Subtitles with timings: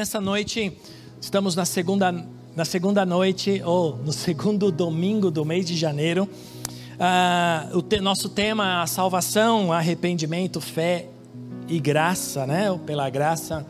[0.00, 0.72] Nessa noite,
[1.20, 2.10] estamos na segunda,
[2.56, 6.26] na segunda noite, ou no segundo domingo do mês de janeiro.
[6.94, 11.10] Uh, o te, nosso tema é a salvação, arrependimento, fé
[11.68, 12.68] e graça, né?
[12.86, 13.66] Pela graça.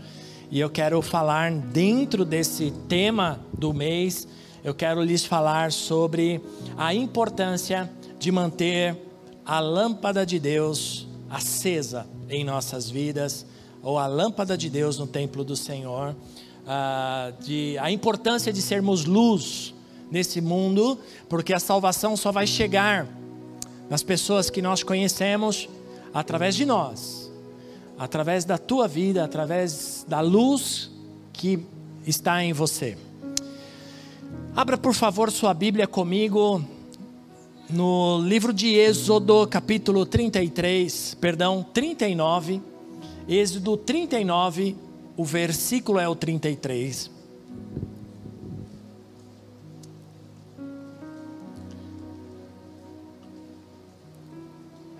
[0.53, 4.29] E eu quero falar dentro desse tema do mês,
[4.63, 6.41] eu quero lhes falar sobre
[6.79, 7.91] a importância
[8.21, 8.97] de manter
[9.45, 13.45] a lâmpada de Deus acesa em nossas vidas
[13.83, 19.05] ou a lâmpada de Deus no templo do Senhor, uh, de, a importância de sermos
[19.05, 19.75] luz
[20.11, 23.07] nesse mundo, porque a salvação só vai chegar
[23.89, 25.69] nas pessoas que nós conhecemos
[26.13, 27.31] através de nós,
[27.99, 30.91] através da tua vida, através da luz
[31.33, 31.61] que
[32.07, 32.97] está em você.
[34.55, 36.63] Abra por favor sua Bíblia comigo
[37.69, 42.70] no livro de Êxodo, capítulo 33, perdão, 39.
[43.33, 44.77] Êxodo 39,
[45.17, 47.09] o versículo é o 33.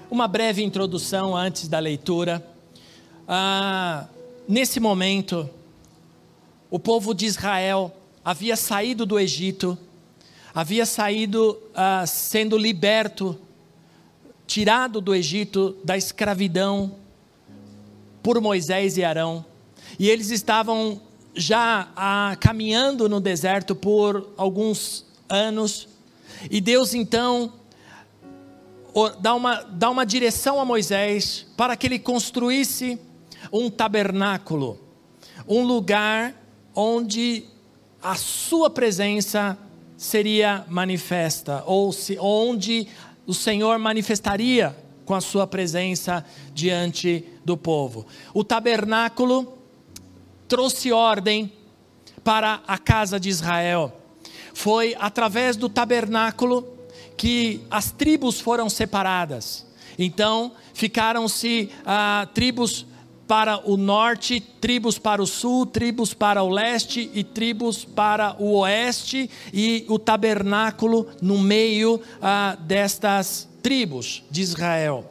[0.09, 2.47] Uma breve introdução antes da leitura.
[3.27, 4.07] Ah,
[4.47, 5.51] nesse momento,
[6.71, 7.93] o povo de Israel
[8.25, 9.77] havia saído do Egito,
[10.55, 13.37] havia saído ah, sendo liberto,
[14.47, 17.00] tirado do Egito, da escravidão,
[18.23, 19.45] por Moisés e Arão.
[19.99, 21.01] E eles estavam
[21.35, 25.89] já ah, caminhando no deserto por alguns anos.
[26.51, 27.53] E Deus então
[29.21, 32.99] dá uma, dá uma direção a Moisés para que ele construísse
[33.53, 34.79] um tabernáculo,
[35.49, 36.35] um lugar
[36.75, 37.45] onde
[38.03, 39.57] a sua presença
[39.97, 42.89] seria manifesta, ou se, onde
[43.27, 44.75] o Senhor manifestaria
[45.11, 48.07] com a sua presença diante do povo.
[48.33, 49.59] O tabernáculo
[50.47, 51.53] trouxe ordem
[52.23, 53.93] para a casa de Israel.
[54.55, 56.65] Foi através do tabernáculo
[57.17, 59.67] que as tribos foram separadas.
[59.99, 62.87] Então, ficaram-se ah, tribos
[63.27, 68.61] para o norte, tribos para o sul, tribos para o leste e tribos para o
[68.61, 75.11] oeste, e o tabernáculo no meio ah, destas tribos de Israel.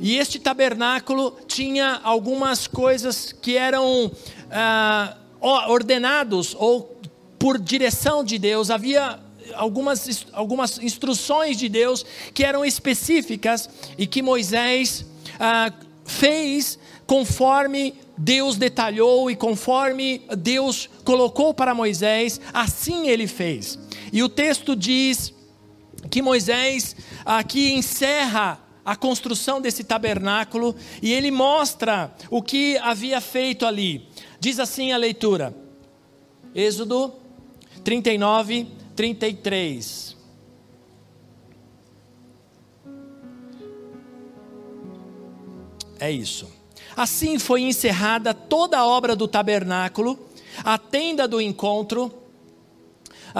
[0.00, 4.10] E este tabernáculo tinha algumas coisas que eram
[4.50, 6.96] ah, ordenados ou
[7.38, 8.70] por direção de Deus.
[8.70, 9.18] Havia
[9.54, 15.04] algumas, algumas instruções de Deus que eram específicas e que Moisés
[15.38, 15.72] ah,
[16.04, 23.78] fez conforme Deus detalhou e conforme Deus colocou para Moisés, assim ele fez.
[24.12, 25.32] E o texto diz
[26.10, 33.66] que Moisés aqui encerra a construção desse tabernáculo e ele mostra o que havia feito
[33.66, 34.08] ali.
[34.40, 35.54] Diz assim a leitura,
[36.54, 37.12] Êxodo
[37.84, 38.66] 39,
[38.96, 40.16] 33.
[46.00, 46.48] É isso.
[46.96, 50.18] Assim foi encerrada toda a obra do tabernáculo,
[50.64, 52.12] a tenda do encontro,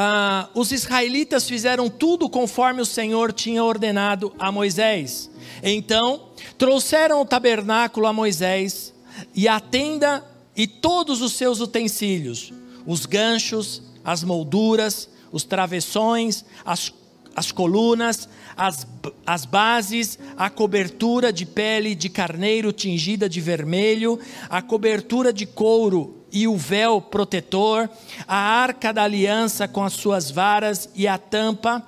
[0.01, 5.29] ah, os israelitas fizeram tudo conforme o Senhor tinha ordenado a Moisés.
[5.61, 8.95] Então, trouxeram o tabernáculo a Moisés
[9.35, 12.53] e a tenda e todos os seus utensílios,
[12.87, 16.95] os ganchos, as molduras, os travessões, as,
[17.35, 18.87] as colunas, as,
[19.27, 24.17] as bases, a cobertura de pele de carneiro tingida de vermelho,
[24.49, 27.89] a cobertura de couro e o véu protetor,
[28.27, 31.87] a arca da aliança com as suas varas e a tampa,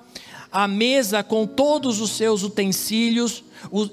[0.51, 3.43] a mesa com todos os seus utensílios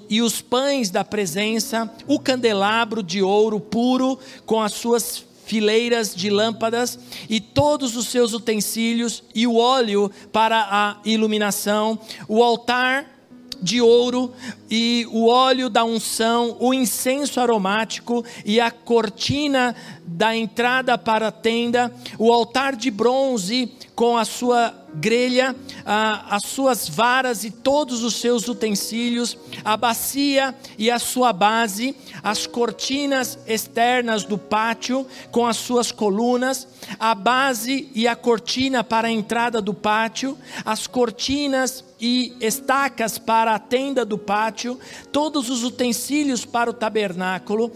[0.08, 6.28] e os pães da presença, o candelabro de ouro puro com as suas fileiras de
[6.28, 6.98] lâmpadas
[7.28, 11.98] e todos os seus utensílios e o óleo para a iluminação,
[12.28, 13.17] o altar
[13.60, 14.32] de ouro
[14.70, 19.74] e o óleo da unção, o incenso aromático e a cortina
[20.04, 25.54] da entrada para a tenda, o altar de bronze com a sua grelha,
[25.84, 32.46] as suas varas e todos os seus utensílios, a bacia e a sua base, as
[32.46, 36.66] cortinas externas do pátio com as suas colunas,
[36.98, 43.54] a base e a cortina para a entrada do pátio, as cortinas e estacas para
[43.54, 44.78] a tenda do pátio,
[45.10, 47.72] todos os utensílios para o tabernáculo,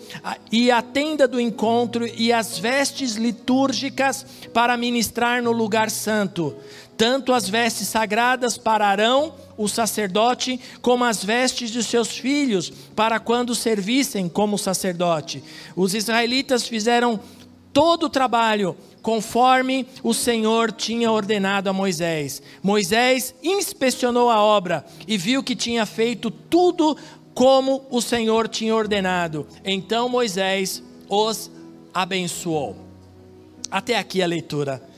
[0.50, 6.54] e a tenda do encontro, e as vestes litúrgicas para ministrar no lugar santo,
[6.96, 13.18] tanto as vestes sagradas para Arão, o sacerdote, como as vestes de seus filhos, para
[13.18, 15.42] quando servissem como sacerdote.
[15.74, 17.20] Os israelitas fizeram
[17.72, 22.40] todo o trabalho conforme o Senhor tinha ordenado a Moisés.
[22.62, 26.96] Moisés inspecionou a obra e viu que tinha feito tudo
[27.34, 29.46] como o Senhor tinha ordenado.
[29.64, 31.50] Então Moisés os
[31.92, 32.76] abençoou.
[33.70, 34.91] Até aqui a leitura.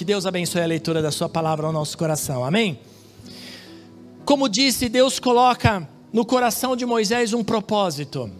[0.00, 2.42] Que Deus abençoe a leitura da Sua palavra ao nosso coração.
[2.42, 2.80] Amém?
[4.24, 8.30] Como disse, Deus coloca no coração de Moisés um propósito.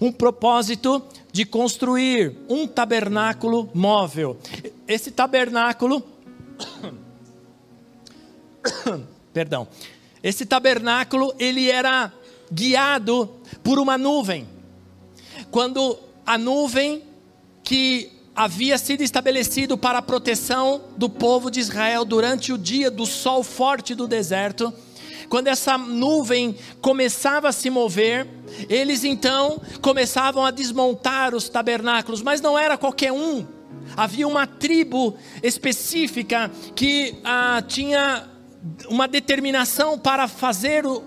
[0.00, 1.02] Um propósito
[1.32, 4.38] de construir um tabernáculo móvel.
[4.86, 6.00] Esse tabernáculo.
[9.34, 9.66] Perdão.
[10.22, 12.12] Esse tabernáculo, ele era
[12.52, 13.28] guiado
[13.64, 14.46] por uma nuvem.
[15.50, 17.02] Quando a nuvem
[17.64, 23.04] que havia sido estabelecido para a proteção do povo de Israel durante o dia do
[23.04, 24.72] sol forte do deserto,
[25.28, 28.28] quando essa nuvem começava a se mover,
[28.68, 33.44] eles então começavam a desmontar os tabernáculos, mas não era qualquer um.
[33.96, 38.28] Havia uma tribo específica que ah, tinha
[38.88, 41.02] uma determinação para fazer o,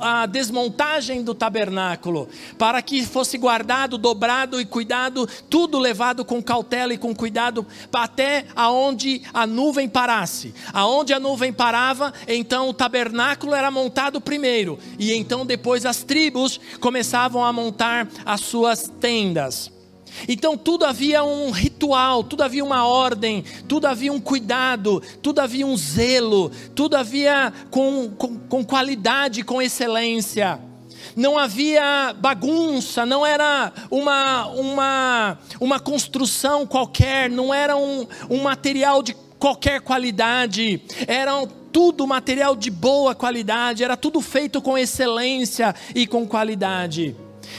[0.00, 6.94] a desmontagem do tabernáculo, para que fosse guardado, dobrado e cuidado, tudo levado com cautela
[6.94, 10.54] e com cuidado, até aonde a nuvem parasse.
[10.72, 16.60] Aonde a nuvem parava, então o tabernáculo era montado primeiro, e então depois as tribos
[16.80, 19.79] começavam a montar as suas tendas.
[20.28, 25.66] Então tudo havia um ritual, tudo havia uma ordem, tudo havia um cuidado, tudo havia
[25.66, 30.60] um zelo, tudo havia com, com, com qualidade, com excelência.
[31.16, 39.02] Não havia bagunça, não era uma, uma, uma construção qualquer, não era um, um material
[39.02, 41.32] de qualquer qualidade, era
[41.72, 47.16] tudo material de boa qualidade, era tudo feito com excelência e com qualidade.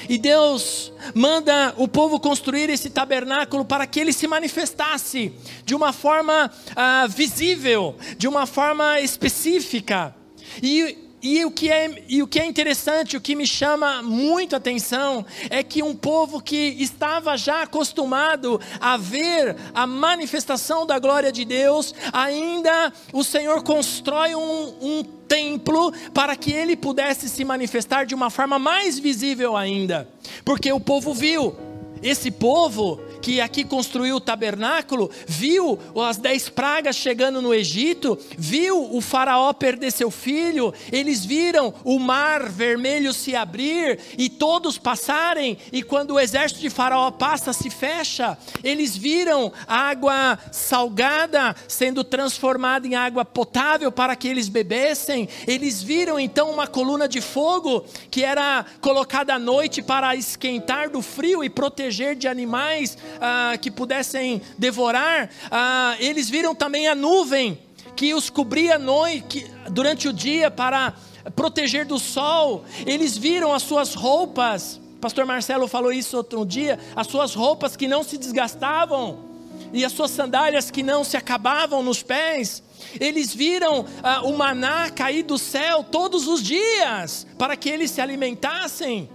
[0.09, 5.33] E Deus manda o povo construir esse tabernáculo para que ele se manifestasse
[5.65, 10.15] de uma forma ah, visível, de uma forma específica.
[10.61, 14.56] E e o, que é, e o que é interessante, o que me chama muito
[14.56, 20.97] a atenção, é que um povo que estava já acostumado a ver a manifestação da
[21.00, 27.45] glória de Deus, ainda o Senhor constrói um, um templo para que ele pudesse se
[27.45, 30.09] manifestar de uma forma mais visível ainda,
[30.44, 31.70] porque o povo viu.
[32.01, 38.95] Esse povo que aqui construiu o tabernáculo, viu as dez pragas chegando no Egito, viu
[38.95, 45.56] o faraó perder seu filho, eles viram o mar vermelho se abrir e todos passarem,
[45.71, 52.88] e quando o exército de faraó passa, se fecha, eles viram água salgada sendo transformada
[52.88, 58.24] em água potável para que eles bebessem, eles viram então uma coluna de fogo que
[58.24, 64.41] era colocada à noite para esquentar do frio e proteger de animais ah, que pudessem
[64.57, 67.60] devorar, ah, eles viram também a nuvem
[67.95, 70.93] que os cobria noite, durante o dia para
[71.36, 77.07] proteger do sol, eles viram as suas roupas, pastor Marcelo falou isso outro dia, as
[77.07, 79.31] suas roupas que não se desgastavam,
[79.74, 82.63] e as suas sandálias que não se acabavam nos pés,
[83.00, 88.01] eles viram ah, o maná cair do céu todos os dias, para que eles se
[88.01, 89.10] alimentassem,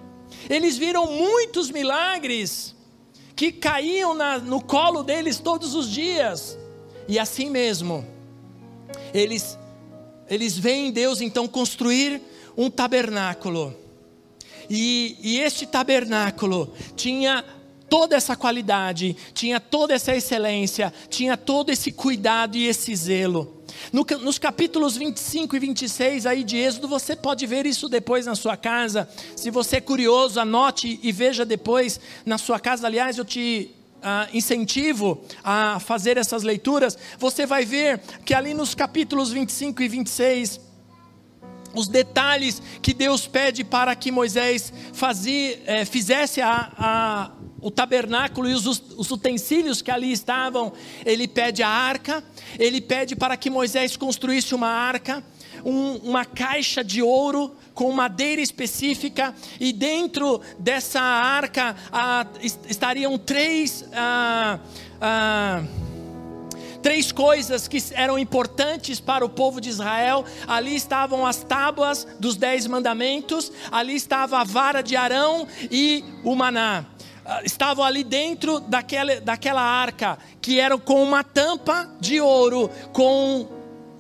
[0.49, 2.75] eles viram muitos milagres,
[3.35, 6.59] que caíam na, no colo deles todos os dias.
[7.09, 8.05] E assim mesmo,
[9.13, 9.59] eles,
[10.29, 12.21] eles veem Deus então construir
[12.57, 13.77] um tabernáculo.
[14.69, 17.45] E, e este tabernáculo tinha
[17.89, 23.63] toda essa qualidade, tinha toda essa excelência, tinha todo esse cuidado e esse zelo.
[23.93, 28.35] No, nos capítulos 25 e 26 aí de Êxodo, você pode ver isso depois na
[28.35, 29.09] sua casa.
[29.35, 32.87] Se você é curioso, anote e veja depois na sua casa.
[32.87, 38.73] Aliás, eu te Uh, incentivo a fazer essas leituras, você vai ver que ali nos
[38.73, 40.61] capítulos 25 e 26,
[41.77, 48.49] os detalhes que Deus pede para que Moisés fazia, eh, fizesse a, a, o tabernáculo
[48.49, 50.73] e os, os utensílios que ali estavam,
[51.05, 52.23] ele pede a arca,
[52.59, 55.23] ele pede para que Moisés construísse uma arca,
[55.65, 62.27] um, uma caixa de ouro com madeira específica, e dentro dessa arca ah,
[62.69, 63.85] estariam três.
[63.93, 64.59] Ah,
[65.01, 65.63] ah,
[66.83, 70.25] três coisas que eram importantes para o povo de Israel.
[70.47, 76.37] Ali estavam as tábuas dos dez mandamentos, ali estava a vara de Arão e o
[76.37, 76.85] maná.
[77.29, 83.49] Ah, estavam ali dentro daquela, daquela arca, que era com uma tampa de ouro, com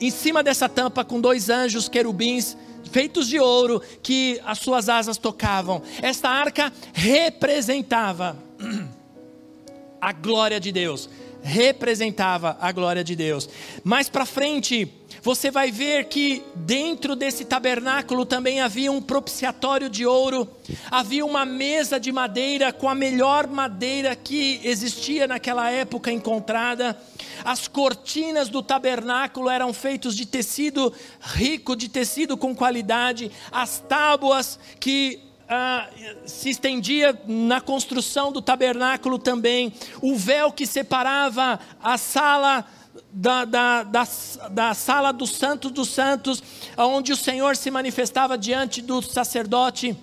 [0.01, 2.57] em cima dessa tampa com dois anjos querubins
[2.93, 5.83] feitos de ouro que as suas asas tocavam.
[6.01, 8.37] Esta arca representava
[10.01, 11.11] a glória de Deus
[11.43, 13.49] representava a glória de Deus.
[13.85, 20.07] Mais para frente, você vai ver que dentro desse tabernáculo também havia um propiciatório de
[20.07, 20.49] ouro,
[20.91, 26.97] havia uma mesa de madeira com a melhor madeira que existia naquela época encontrada.
[27.45, 33.31] As cortinas do tabernáculo eram feitas de tecido rico, de tecido com qualidade.
[33.51, 35.89] As tábuas que ah,
[36.25, 39.73] se estendia na construção do tabernáculo também,
[40.03, 42.65] o véu que separava a sala
[43.13, 44.09] da, da, da,
[44.51, 46.43] da, sala dos santos dos santos,
[46.77, 49.97] onde o Senhor se manifestava diante do sacerdote,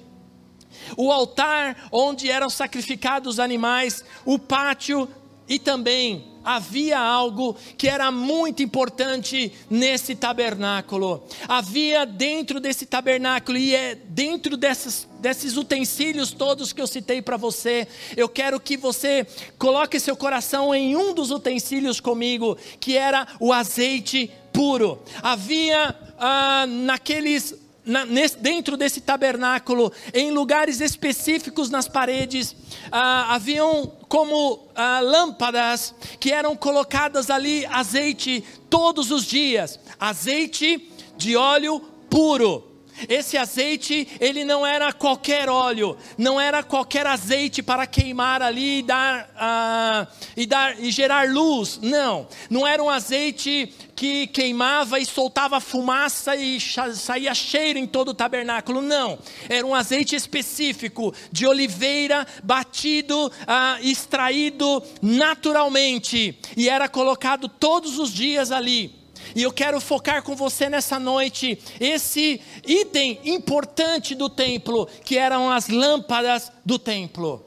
[0.97, 5.07] o altar onde eram sacrificados os animais, o pátio
[5.47, 11.23] e também havia algo que era muito importante nesse tabernáculo.
[11.47, 17.37] Havia dentro desse tabernáculo, e é dentro dessas, desses utensílios todos que eu citei para
[17.37, 19.25] você, eu quero que você
[19.57, 25.01] coloque seu coração em um dos utensílios comigo, que era o azeite puro.
[25.21, 32.55] Havia ah, naqueles na, nesse, dentro desse tabernáculo, em lugares específicos nas paredes,
[32.91, 41.35] ah, haviam como ah, lâmpadas que eram colocadas ali azeite todos os dias, azeite de
[41.35, 42.72] óleo puro.
[43.07, 48.83] Esse azeite, ele não era qualquer óleo, não era qualquer azeite para queimar ali e
[48.83, 51.79] dar, ah, e dar e gerar luz.
[51.81, 58.09] Não, não era um azeite que queimava e soltava fumaça e saía cheiro em todo
[58.09, 58.81] o tabernáculo.
[58.81, 59.17] Não,
[59.49, 68.11] era um azeite específico de oliveira batido, ah, extraído naturalmente e era colocado todos os
[68.11, 69.02] dias ali
[69.35, 75.49] e eu quero focar com você nessa noite esse item importante do templo, que eram
[75.49, 77.45] as lâmpadas do templo.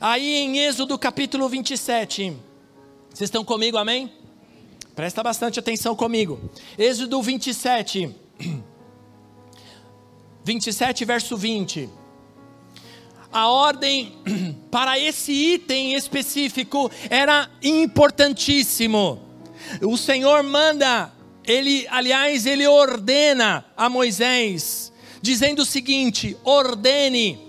[0.00, 2.36] Aí em Êxodo capítulo 27.
[3.08, 4.12] Vocês estão comigo, amém?
[4.94, 6.50] Presta bastante atenção comigo.
[6.78, 8.14] Êxodo 27.
[10.44, 11.88] 27, verso 20.
[13.32, 14.12] A ordem
[14.70, 19.29] para esse item específico era importantíssimo.
[19.82, 21.12] O Senhor manda
[21.44, 27.48] ele, aliás, ele ordena a Moisés, dizendo o seguinte: ordene.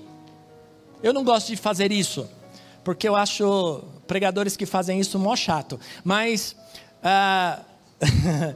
[1.04, 2.30] Eu não gosto de fazer isso,
[2.84, 5.80] porque eu acho pregadores que fazem isso mó chato.
[6.04, 6.56] Mas,
[7.04, 7.64] uh,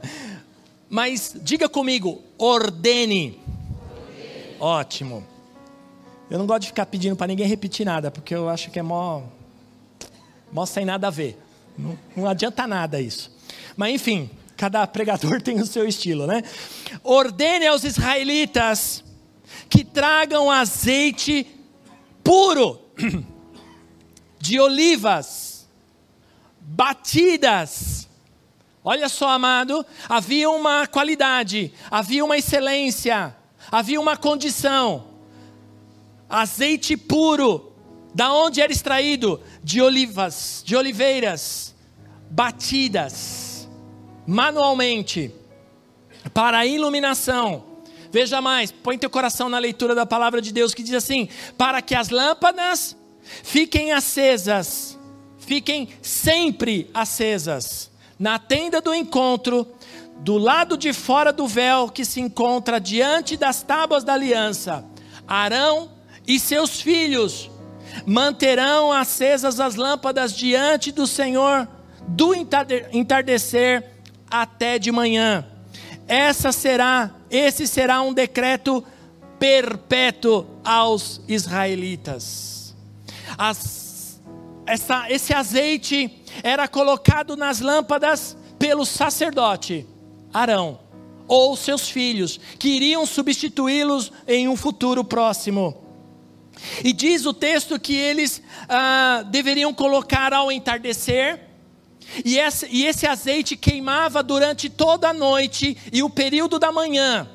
[0.88, 3.40] mas diga comigo, ordene.
[3.40, 4.56] ordene.
[4.60, 5.26] Ótimo.
[6.30, 8.82] Eu não gosto de ficar pedindo para ninguém repetir nada, porque eu acho que é
[8.82, 9.22] mó,
[10.52, 11.38] mó sem nada a ver.
[11.78, 13.35] Não, não adianta nada isso.
[13.76, 16.42] Mas enfim, Cada pregador tem o seu estilo, né?
[17.04, 19.04] Ordene aos israelitas
[19.68, 21.46] que tragam azeite
[22.24, 22.80] puro
[24.38, 25.68] de olivas
[26.60, 28.08] batidas.
[28.82, 33.36] Olha só, amado, havia uma qualidade, havia uma excelência,
[33.70, 35.08] havia uma condição.
[36.28, 37.72] Azeite puro,
[38.14, 39.40] da onde era extraído?
[39.62, 41.74] De olivas, de oliveiras
[42.30, 43.45] batidas
[44.26, 45.32] manualmente
[46.34, 47.64] para a iluminação.
[48.10, 51.82] Veja mais, põe teu coração na leitura da palavra de Deus que diz assim: para
[51.82, 52.96] que as lâmpadas
[53.42, 54.98] fiquem acesas,
[55.38, 59.66] fiquem sempre acesas, na tenda do encontro,
[60.18, 64.84] do lado de fora do véu que se encontra diante das tábuas da aliança.
[65.28, 65.90] Arão
[66.26, 67.50] e seus filhos
[68.06, 71.68] manterão acesas as lâmpadas diante do Senhor
[72.08, 72.32] do
[72.92, 73.95] entardecer
[74.30, 75.44] até de manhã.
[76.08, 78.84] Essa será, esse será um decreto
[79.38, 82.74] perpétuo aos israelitas.
[83.36, 84.20] As,
[84.66, 89.86] essa, esse azeite era colocado nas lâmpadas pelo sacerdote
[90.32, 90.86] Arão
[91.28, 95.82] ou seus filhos, que iriam substituí-los em um futuro próximo.
[96.84, 101.45] E diz o texto que eles ah, deveriam colocar ao entardecer,
[102.24, 107.28] e esse, e esse azeite queimava durante toda a noite e o período da manhã.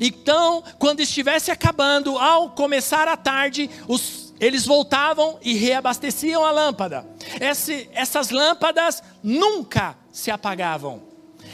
[0.00, 7.06] Então, quando estivesse acabando, ao começar a tarde, os, eles voltavam e reabasteciam a lâmpada.
[7.40, 11.02] Esse, essas lâmpadas nunca se apagavam.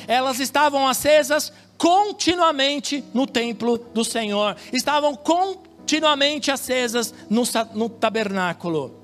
[0.07, 4.57] Elas estavam acesas continuamente no templo do Senhor.
[4.73, 7.43] Estavam continuamente acesas no,
[7.75, 9.01] no tabernáculo.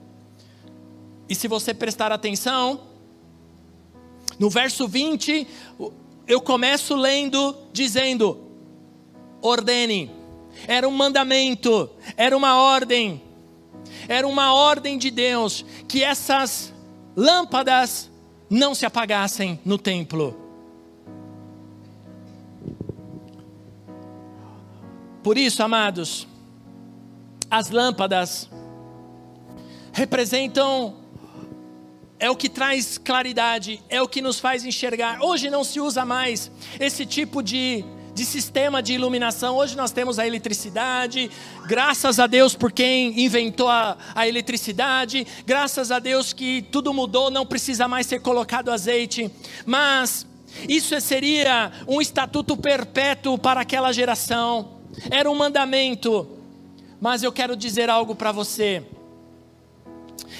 [1.28, 2.87] E se você prestar atenção,
[4.38, 5.46] no verso 20,
[6.26, 8.38] eu começo lendo, dizendo:
[9.42, 10.10] ordene.
[10.66, 13.22] Era um mandamento, era uma ordem,
[14.08, 16.72] era uma ordem de Deus que essas
[17.16, 18.10] lâmpadas
[18.50, 20.36] não se apagassem no templo.
[25.22, 26.26] Por isso, amados,
[27.50, 28.48] as lâmpadas
[29.92, 30.97] representam
[32.18, 35.22] é o que traz claridade, é o que nos faz enxergar.
[35.22, 37.84] Hoje não se usa mais esse tipo de
[38.18, 39.56] de sistema de iluminação.
[39.56, 41.30] Hoje nós temos a eletricidade,
[41.68, 47.30] graças a Deus por quem inventou a, a eletricidade, graças a Deus que tudo mudou,
[47.30, 49.30] não precisa mais ser colocado azeite.
[49.64, 50.26] Mas
[50.68, 54.80] isso seria um estatuto perpétuo para aquela geração,
[55.12, 56.28] era um mandamento.
[57.00, 58.82] Mas eu quero dizer algo para você.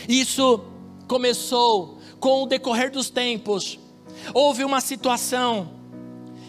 [0.09, 0.65] Isso
[1.09, 3.79] começou com o decorrer dos tempos.
[4.35, 5.71] Houve uma situação,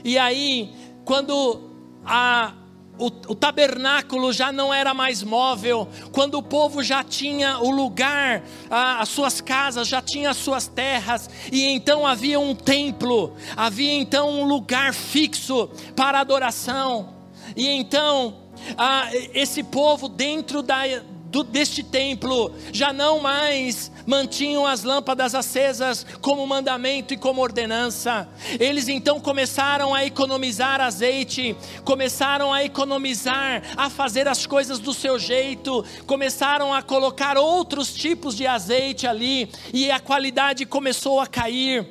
[0.04, 0.74] e aí
[1.06, 1.62] quando
[2.06, 2.54] a,
[2.98, 8.44] o, o, tabernáculo já não era mais móvel, quando o povo já tinha o lugar,
[8.70, 13.94] a, as suas casas, já tinha as suas terras, e então havia um templo, havia
[13.94, 17.13] então um lugar fixo para adoração,
[17.56, 18.36] e então
[18.78, 20.84] a, esse povo dentro da,
[21.30, 28.28] do, deste templo já não mais mantinham as lâmpadas acesas como mandamento e como ordenança.
[28.60, 35.20] Eles então começaram a economizar azeite, começaram a economizar, a fazer as coisas do seu
[35.20, 41.88] jeito, começaram a colocar outros tipos de azeite ali e a qualidade começou a cair.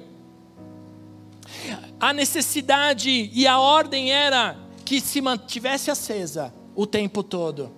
[2.01, 7.78] A necessidade e a ordem era que se mantivesse acesa o tempo todo.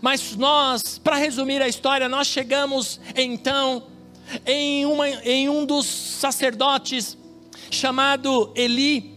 [0.00, 3.84] Mas nós, para resumir a história, nós chegamos então
[4.46, 7.16] em, uma, em um dos sacerdotes
[7.70, 9.16] chamado Eli.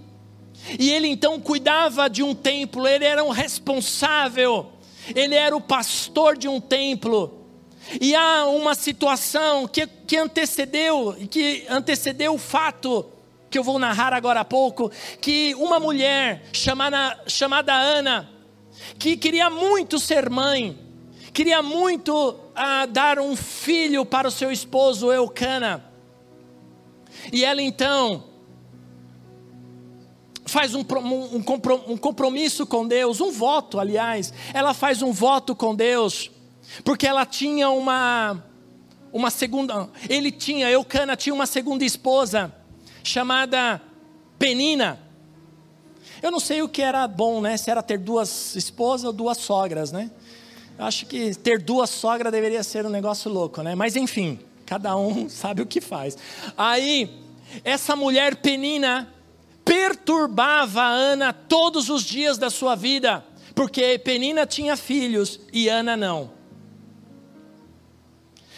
[0.80, 4.72] E ele então cuidava de um templo, ele era um responsável,
[5.16, 7.40] ele era o pastor de um templo.
[8.00, 13.06] E há uma situação que, que antecedeu, que antecedeu o fato
[13.50, 18.30] que eu vou narrar agora há pouco, que uma mulher chamada, chamada Ana,
[18.98, 20.78] que queria muito ser mãe,
[21.34, 25.84] queria muito ah, dar um filho para o seu esposo Eucana.
[27.32, 28.32] E ela então
[30.46, 31.44] faz um, um,
[31.88, 34.34] um compromisso com Deus, um voto, aliás.
[34.54, 36.30] Ela faz um voto com Deus,
[36.84, 38.44] porque ela tinha uma,
[39.14, 39.90] uma segunda.
[40.10, 42.54] Ele tinha, Eucana tinha uma segunda esposa,
[43.04, 43.82] chamada
[44.38, 45.11] Penina.
[46.22, 47.58] Eu não sei o que era bom, né?
[47.58, 50.12] Se era ter duas esposas ou duas sogras, né?
[50.78, 53.76] Eu acho que ter duas sogras deveria ser um negócio louco, né?
[53.76, 56.18] Mas enfim, cada um sabe o que faz.
[56.58, 57.10] Aí,
[57.64, 59.12] essa mulher penina
[59.66, 65.96] perturbava a Ana todos os dias da sua vida, porque Penina tinha filhos e Ana
[65.96, 66.32] não.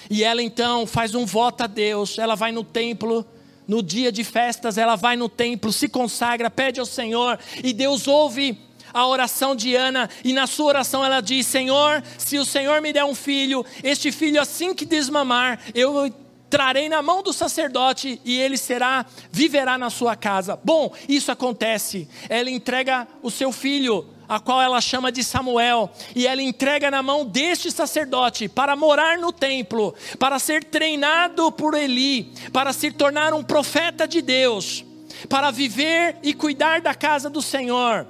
[0.10, 3.26] E ela então faz um voto a Deus, ela vai no templo
[3.68, 8.08] no dia de festas, ela vai no templo, se consagra, pede ao Senhor, e Deus
[8.08, 8.58] ouve
[8.94, 12.94] a oração de Ana, e na sua oração ela diz: Senhor, se o Senhor me
[12.94, 16.14] der um filho, este filho assim que desmamar, eu
[16.54, 20.60] trarei na mão do sacerdote e ele será, viverá na sua casa.
[20.64, 22.08] Bom, isso acontece.
[22.30, 27.04] Ela entrega o seu filho a qual ela chama de Samuel, e ela entrega na
[27.04, 33.34] mão deste sacerdote para morar no templo, para ser treinado por Eli, para se tornar
[33.34, 34.86] um profeta de Deus,
[35.30, 38.08] para viver e cuidar da casa do Senhor.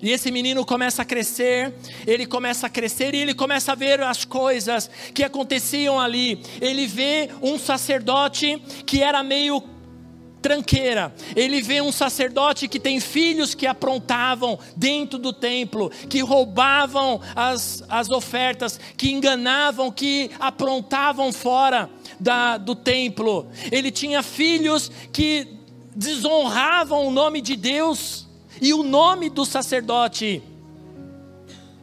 [0.00, 1.72] E esse menino começa a crescer,
[2.06, 6.42] ele começa a crescer e ele começa a ver as coisas que aconteciam ali.
[6.60, 9.62] Ele vê um sacerdote que era meio
[10.46, 11.12] tranqueira.
[11.34, 17.82] Ele vê um sacerdote que tem filhos que aprontavam dentro do templo, que roubavam as,
[17.88, 23.48] as ofertas, que enganavam, que aprontavam fora da, do templo.
[23.72, 25.48] Ele tinha filhos que
[25.96, 28.28] desonravam o nome de Deus
[28.62, 30.44] e o nome do sacerdote.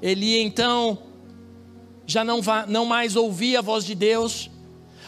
[0.02, 1.00] Ele então
[2.06, 4.50] já não, não mais ouvia a voz de Deus,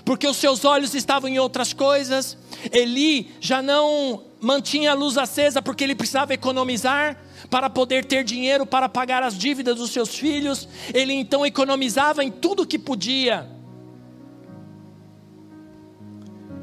[0.05, 2.37] porque os seus olhos estavam em outras coisas.
[2.71, 7.17] Eli já não mantinha a luz acesa porque ele precisava economizar
[7.49, 10.69] para poder ter dinheiro para pagar as dívidas dos seus filhos.
[10.93, 13.49] Ele então economizava em tudo que podia.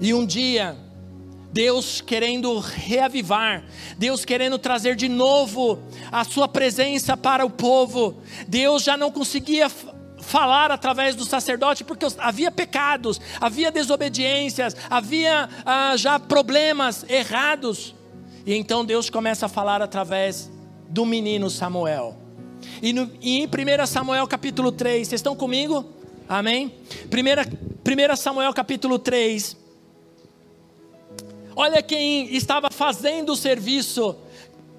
[0.01, 0.77] E um dia,
[1.53, 3.65] Deus querendo reavivar,
[3.99, 8.17] Deus querendo trazer de novo a sua presença para o povo.
[8.49, 9.71] Deus já não conseguia
[10.23, 17.95] falar através do sacerdote, porque havia pecados, havia desobediências, havia ah, já problemas errados.
[18.47, 20.51] E então Deus começa a falar através
[20.89, 22.17] do menino Samuel.
[22.81, 25.85] E, no, e em 1 Samuel capítulo 3, vocês estão comigo?
[26.29, 26.75] Amém?
[27.07, 29.57] 1 Samuel capítulo 3.
[31.55, 34.17] Olha quem estava fazendo o serviço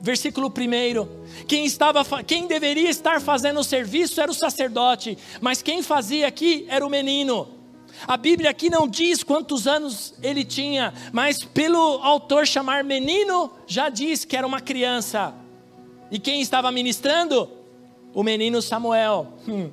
[0.04, 1.46] versículo 1.
[1.48, 6.66] Quem, estava, quem deveria estar fazendo o serviço era o sacerdote, mas quem fazia aqui
[6.68, 7.48] era o menino.
[8.06, 13.88] A Bíblia aqui não diz quantos anos ele tinha, mas pelo autor chamar menino, já
[13.88, 15.34] diz que era uma criança.
[16.12, 17.50] E quem estava ministrando?
[18.14, 19.34] O menino Samuel.
[19.48, 19.72] Hum.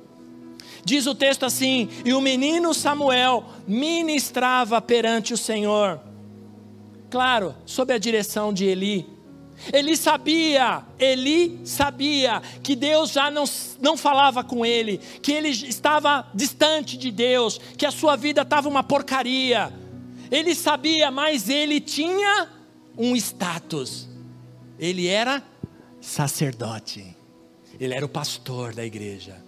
[0.85, 5.99] Diz o texto assim: E o menino Samuel ministrava perante o Senhor.
[7.09, 9.20] Claro, sob a direção de Eli.
[9.71, 13.43] Ele sabia, Eli sabia que Deus já não,
[13.79, 18.67] não falava com ele, que ele estava distante de Deus, que a sua vida estava
[18.67, 19.71] uma porcaria.
[20.31, 22.49] Ele sabia, mas ele tinha
[22.97, 24.07] um status.
[24.79, 25.43] Ele era
[25.99, 27.15] sacerdote.
[27.79, 29.43] Ele era o pastor da igreja.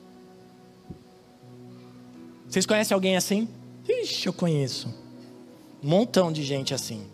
[2.47, 3.47] Vocês conhecem alguém assim?
[3.87, 4.93] Ixi, eu conheço.
[5.83, 7.07] Um montão de gente assim.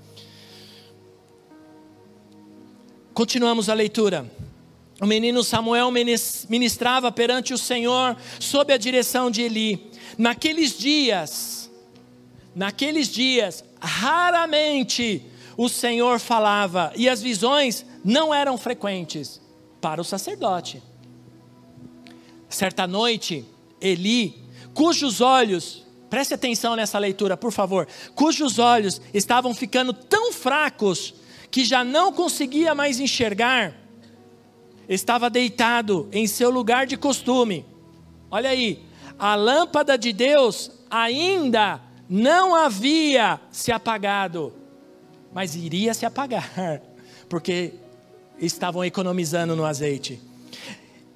[3.19, 4.31] Continuamos a leitura.
[5.01, 9.91] O menino Samuel ministrava perante o Senhor sob a direção de Eli.
[10.17, 11.69] Naqueles dias,
[12.55, 15.25] naqueles dias, raramente
[15.57, 19.41] o Senhor falava e as visões não eram frequentes
[19.81, 20.81] para o sacerdote.
[22.47, 23.45] Certa noite,
[23.81, 24.41] Eli,
[24.73, 31.15] cujos olhos, preste atenção nessa leitura, por favor, cujos olhos estavam ficando tão fracos
[31.51, 33.73] que já não conseguia mais enxergar,
[34.87, 37.65] estava deitado em seu lugar de costume.
[38.29, 38.83] Olha aí,
[39.17, 44.53] a lâmpada de Deus ainda não havia se apagado,
[45.33, 46.81] mas iria se apagar,
[47.29, 47.73] porque
[48.39, 50.19] estavam economizando no azeite.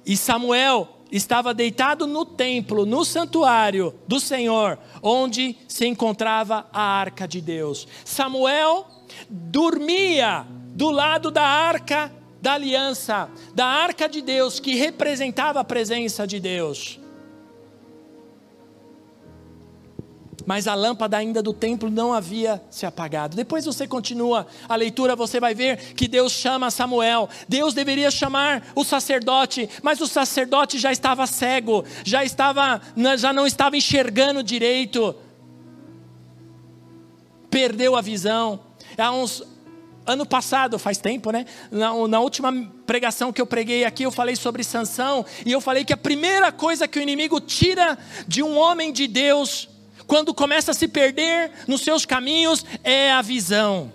[0.06, 7.26] E Samuel estava deitado no templo, no santuário do Senhor, onde se encontrava a arca
[7.26, 7.88] de Deus.
[8.04, 8.86] Samuel
[9.28, 12.10] dormia do lado da arca
[12.44, 17.00] da aliança, da arca de Deus, que representava a presença de Deus.
[20.44, 23.34] Mas a lâmpada ainda do templo não havia se apagado.
[23.34, 27.30] Depois você continua a leitura, você vai ver que Deus chama Samuel.
[27.48, 32.78] Deus deveria chamar o sacerdote, mas o sacerdote já estava cego, já estava,
[33.16, 35.14] já não estava enxergando direito.
[37.48, 38.60] Perdeu a visão.
[38.96, 39.42] Há uns
[40.06, 41.46] ano passado, faz tempo, né?
[41.70, 42.52] Na, na, última
[42.86, 46.52] pregação que eu preguei aqui, eu falei sobre Sansão e eu falei que a primeira
[46.52, 49.68] coisa que o inimigo tira de um homem de Deus,
[50.06, 53.92] quando começa a se perder nos seus caminhos, é a visão.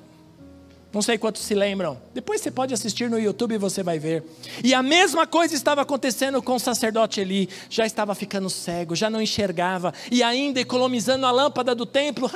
[0.91, 2.01] Não sei quantos se lembram.
[2.15, 4.23] Depois você pode assistir no YouTube e você vai ver.
[4.63, 7.47] E a mesma coisa estava acontecendo com o sacerdote Eli.
[7.69, 12.31] Já estava ficando cego, já não enxergava e ainda economizando a lâmpada do templo.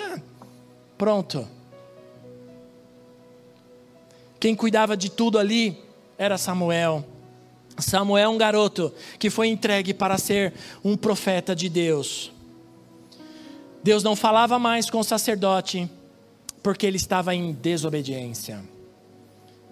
[1.00, 1.48] Pronto
[4.44, 5.78] quem cuidava de tudo ali
[6.18, 7.06] era Samuel.
[7.78, 10.54] Samuel, um garoto que foi entregue para ser
[10.84, 12.30] um profeta de Deus.
[13.82, 15.90] Deus não falava mais com o sacerdote,
[16.62, 18.62] porque ele estava em desobediência.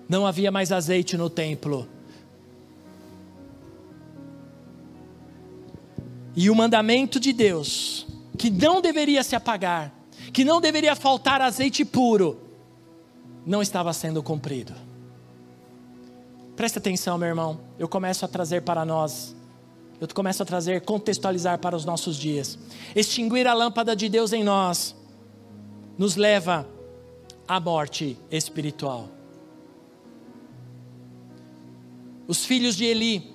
[0.08, 1.86] Não havia mais azeite no templo.
[6.34, 8.08] E o mandamento de Deus,
[8.38, 9.94] que não deveria se apagar,
[10.32, 12.51] que não deveria faltar azeite puro,
[13.46, 14.74] não estava sendo cumprido.
[16.56, 17.60] Presta atenção, meu irmão.
[17.80, 19.36] Eu começo a trazer para nós,
[20.00, 22.58] eu começo a trazer, contextualizar para os nossos dias.
[22.96, 24.96] Extinguir a lâmpada de Deus em nós
[25.98, 26.68] nos leva
[27.48, 29.10] à morte espiritual.
[32.28, 33.34] Os filhos de Eli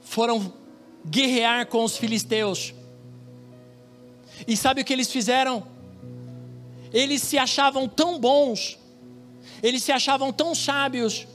[0.00, 0.52] foram
[1.06, 2.74] guerrear com os filisteus.
[4.46, 5.66] E sabe o que eles fizeram?
[6.92, 8.78] Eles se achavam tão bons,
[9.62, 11.26] eles se achavam tão sábios,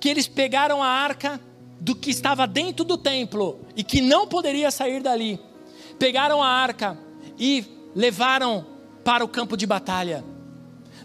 [0.00, 1.40] que eles pegaram a arca
[1.80, 5.38] do que estava dentro do templo e que não poderia sair dali,
[5.98, 6.98] pegaram a arca
[7.38, 8.66] e levaram
[9.04, 10.24] para o campo de batalha.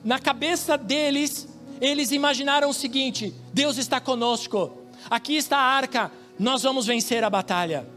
[0.03, 1.47] Na cabeça deles,
[1.79, 4.77] eles imaginaram o seguinte: Deus está conosco,
[5.09, 7.87] aqui está a arca, nós vamos vencer a batalha.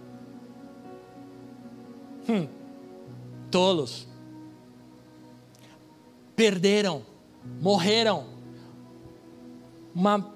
[2.29, 2.49] Hum,
[3.51, 4.06] tolos.
[6.37, 7.05] Perderam,
[7.61, 8.27] morreram.
[9.95, 10.33] Uma,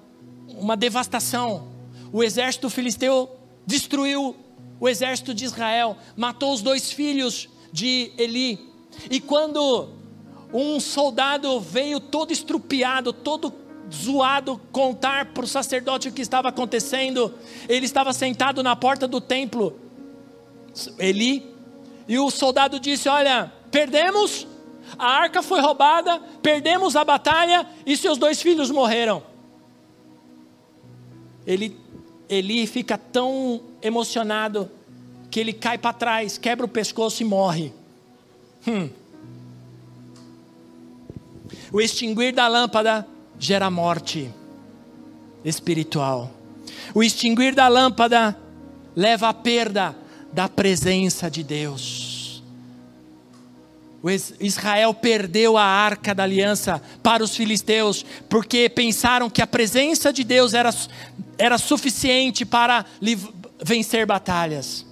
[0.47, 1.67] uma devastação.
[2.11, 4.35] O exército filisteu destruiu
[4.79, 8.59] o exército de Israel, matou os dois filhos de Eli.
[9.09, 9.89] E quando
[10.51, 13.53] um soldado veio todo estrupiado, todo
[13.93, 17.33] zoado, contar para o sacerdote o que estava acontecendo,
[17.69, 19.79] ele estava sentado na porta do templo,
[20.97, 21.53] Eli,
[22.07, 24.47] e o soldado disse: Olha, perdemos,
[24.97, 29.23] a arca foi roubada, perdemos a batalha e seus dois filhos morreram.
[31.45, 31.75] Ele,
[32.29, 34.69] Eli fica tão emocionado
[35.29, 37.73] que ele cai para trás, quebra o pescoço e morre.
[38.67, 38.89] Hum.
[41.71, 43.07] O extinguir da lâmpada
[43.39, 44.31] gera morte
[45.43, 46.29] espiritual.
[46.93, 48.37] O extinguir da lâmpada
[48.95, 49.95] leva à perda
[50.33, 52.10] da presença de Deus.
[54.39, 60.23] Israel perdeu a arca da aliança para os filisteus, porque pensaram que a presença de
[60.23, 60.71] Deus era,
[61.37, 62.85] era suficiente para
[63.63, 64.85] vencer batalhas.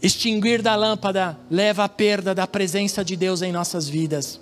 [0.00, 4.40] Extinguir da lâmpada leva à perda da presença de Deus em nossas vidas.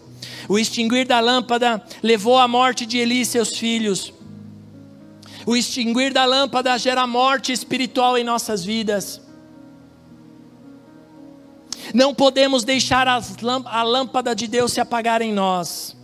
[0.48, 4.12] O extinguir da lâmpada levou à morte de Eli e seus filhos.
[5.46, 9.20] O extinguir da lâmpada gera morte espiritual em nossas vidas.
[11.94, 15.96] Não podemos deixar a lâmpada de Deus se apagar em nós.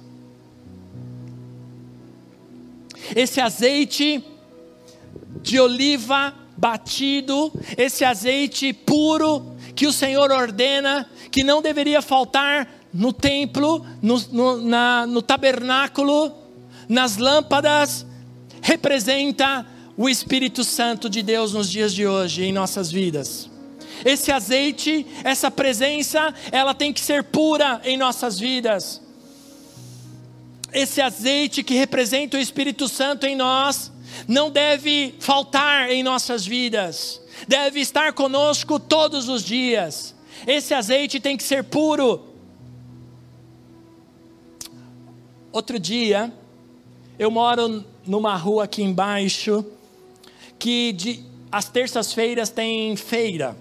[3.14, 4.24] Esse azeite
[5.42, 13.12] de oliva batido, esse azeite puro que o Senhor ordena, que não deveria faltar no
[13.12, 16.32] templo, no, no, na, no tabernáculo,
[16.88, 18.06] nas lâmpadas,
[18.62, 19.66] representa
[19.96, 23.50] o Espírito Santo de Deus nos dias de hoje, em nossas vidas.
[24.04, 29.02] Esse azeite, essa presença, ela tem que ser pura em nossas vidas.
[30.72, 33.92] Esse azeite que representa o Espírito Santo em nós,
[34.26, 40.14] não deve faltar em nossas vidas, deve estar conosco todos os dias.
[40.46, 42.34] Esse azeite tem que ser puro.
[45.52, 46.32] Outro dia,
[47.18, 49.64] eu moro numa rua aqui embaixo,
[50.58, 53.56] que de, às terças-feiras tem feira,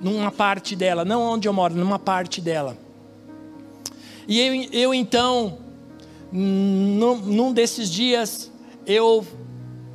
[0.00, 2.76] numa parte dela, não onde eu moro, numa parte dela.
[4.26, 5.58] E eu, eu então,
[6.32, 8.50] num, num desses dias,
[8.86, 9.26] eu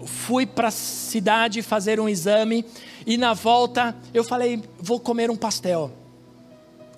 [0.06, 2.66] fui para a cidade fazer um exame
[3.06, 5.92] e na volta eu falei, vou comer um pastel.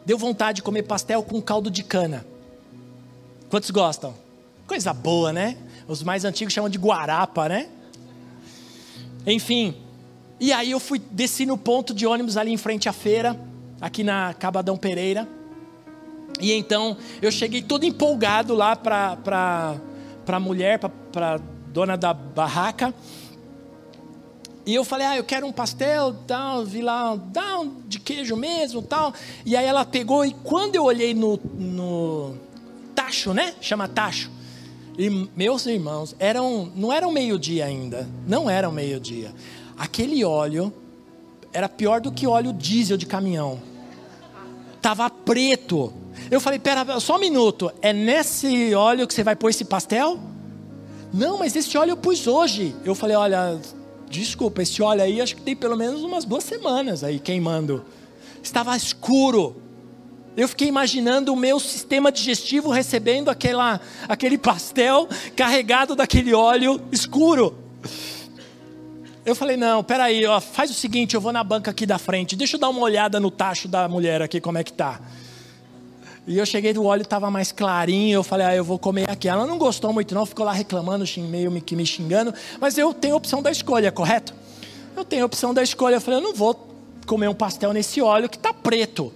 [0.06, 2.26] Deu vontade de comer pastel com caldo de cana.
[3.50, 4.14] Quantos gostam?
[4.66, 5.58] Coisa boa, né?
[5.88, 7.68] Os mais antigos chamam de guarapa, né?
[9.26, 9.76] Enfim.
[10.42, 13.40] E aí eu fui desci no ponto de ônibus ali em frente à feira,
[13.80, 15.30] aqui na Cabadão Pereira.
[16.40, 19.16] E então eu cheguei todo empolgado lá para
[20.26, 22.92] para a mulher, para dona da barraca.
[24.66, 28.82] E eu falei, ah, eu quero um pastel, tal, vi lá, um de queijo mesmo,
[28.82, 29.14] tal.
[29.46, 32.36] E aí ela pegou e quando eu olhei no, no
[32.96, 33.54] tacho, né?
[33.62, 34.32] Chama tacho.
[34.98, 39.32] E meus irmãos, eram, não era meio-dia ainda, não era meio-dia.
[39.78, 40.74] Aquele óleo
[41.54, 43.62] era pior do que óleo diesel de caminhão.
[44.82, 45.94] Tava preto.
[46.30, 47.72] Eu falei, pera, só um minuto.
[47.82, 50.20] É nesse óleo que você vai pôr esse pastel?
[51.14, 52.76] Não, mas esse óleo eu pus hoje.
[52.86, 53.60] Eu falei, olha,
[54.10, 57.84] desculpa, esse óleo aí acho que tem pelo menos umas duas semanas aí queimando.
[58.42, 59.56] Estava escuro.
[60.36, 67.61] Eu fiquei imaginando o meu sistema digestivo recebendo aquela, aquele pastel carregado daquele óleo escuro.
[69.26, 72.36] Eu falei, não, peraí, ó, faz o seguinte, eu vou na banca aqui da frente,
[72.36, 75.00] deixa eu dar uma olhada no tacho da mulher aqui, como é que tá.
[76.28, 79.28] E eu cheguei, o óleo estava mais clarinho, eu falei, ah, eu vou comer aqui.
[79.28, 82.34] Ela não gostou muito não, ficou lá reclamando, meio que me xingando.
[82.60, 84.34] Mas eu tenho a opção da escolha, correto?
[84.96, 85.96] Eu tenho a opção da escolha.
[85.96, 86.68] Eu falei, eu não vou
[87.08, 89.12] comer um pastel nesse óleo que está preto.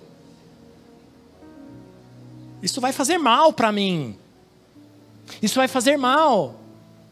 [2.61, 4.17] Isso vai fazer mal para mim.
[5.41, 6.55] Isso vai fazer mal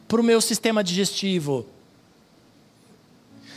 [0.07, 1.67] para o meu sistema digestivo.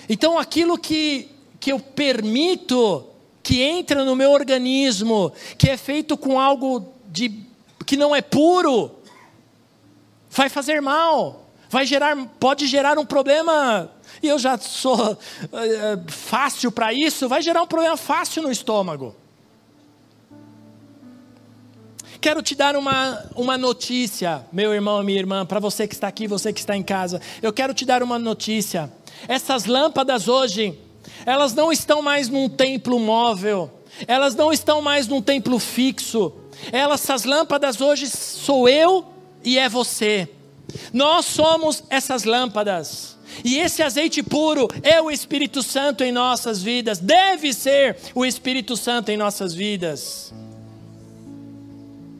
[0.08, 3.04] Então aquilo que, que eu permito
[3.42, 7.32] que entra no meu organismo, que é feito com algo de,
[7.86, 8.90] que não é puro,
[10.28, 13.90] vai fazer mal, vai gerar, pode gerar um problema,
[14.22, 15.16] e eu já sou uh,
[16.08, 19.14] fácil para isso, vai gerar um problema fácil no estômago.
[22.20, 26.26] Quero te dar uma, uma notícia, meu irmão, minha irmã, para você que está aqui,
[26.26, 27.20] você que está em casa.
[27.40, 28.90] Eu quero te dar uma notícia.
[29.28, 30.78] Essas lâmpadas hoje,
[31.24, 33.70] elas não estão mais num templo móvel,
[34.06, 36.32] elas não estão mais num templo fixo.
[36.72, 39.06] Elas, essas lâmpadas hoje sou eu
[39.44, 40.28] e é você.
[40.92, 43.16] Nós somos essas lâmpadas.
[43.44, 48.76] E esse azeite puro é o Espírito Santo em nossas vidas, deve ser o Espírito
[48.76, 50.32] Santo em nossas vidas.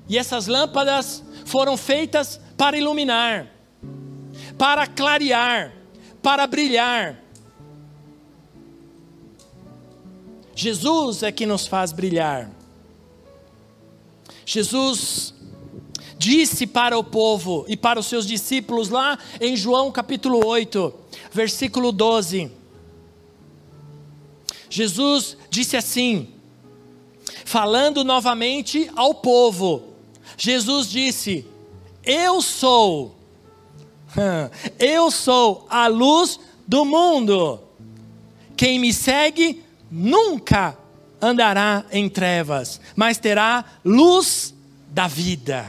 [0.08, 3.46] E essas lâmpadas foram feitas para iluminar,
[4.58, 5.72] para clarear,
[6.26, 7.22] para brilhar.
[10.56, 12.50] Jesus é que nos faz brilhar.
[14.44, 15.32] Jesus
[16.18, 20.92] disse para o povo e para os seus discípulos lá em João capítulo 8,
[21.30, 22.50] versículo 12.
[24.68, 26.34] Jesus disse assim,
[27.44, 29.94] falando novamente ao povo:
[30.36, 31.46] Jesus disse:
[32.02, 33.15] Eu sou,
[34.78, 37.60] eu sou a luz do mundo.
[38.56, 40.76] Quem me segue nunca
[41.20, 44.54] andará em trevas, mas terá luz
[44.88, 45.66] da vida.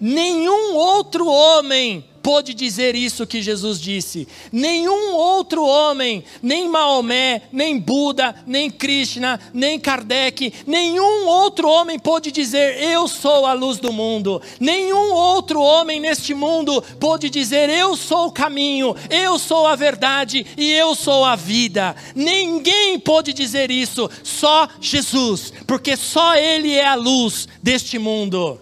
[0.00, 4.28] Nenhum outro homem pôde dizer isso que Jesus disse.
[4.52, 12.30] Nenhum outro homem, nem Maomé, nem Buda, nem Krishna, nem Kardec, nenhum outro homem pôde
[12.30, 14.40] dizer: Eu sou a luz do mundo.
[14.60, 20.46] Nenhum outro homem neste mundo pôde dizer: Eu sou o caminho, eu sou a verdade
[20.56, 21.96] e eu sou a vida.
[22.14, 28.61] Ninguém pôde dizer isso, só Jesus, porque só Ele é a luz deste mundo.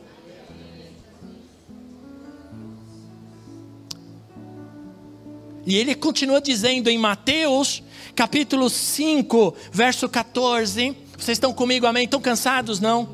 [5.66, 7.82] E ele continua dizendo em Mateus,
[8.14, 10.96] capítulo 5, verso 14.
[11.16, 12.04] Vocês estão comigo, amém?
[12.04, 13.08] Estão cansados, não?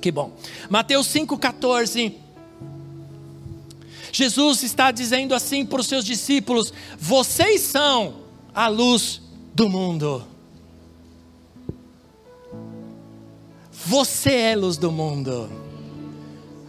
[0.00, 0.32] Que bom.
[0.68, 2.14] Mateus 5, 14.
[4.12, 8.16] Jesus está dizendo assim para os seus discípulos: Vocês são
[8.54, 9.22] a luz
[9.54, 10.26] do mundo.
[13.72, 15.50] Você é luz do mundo.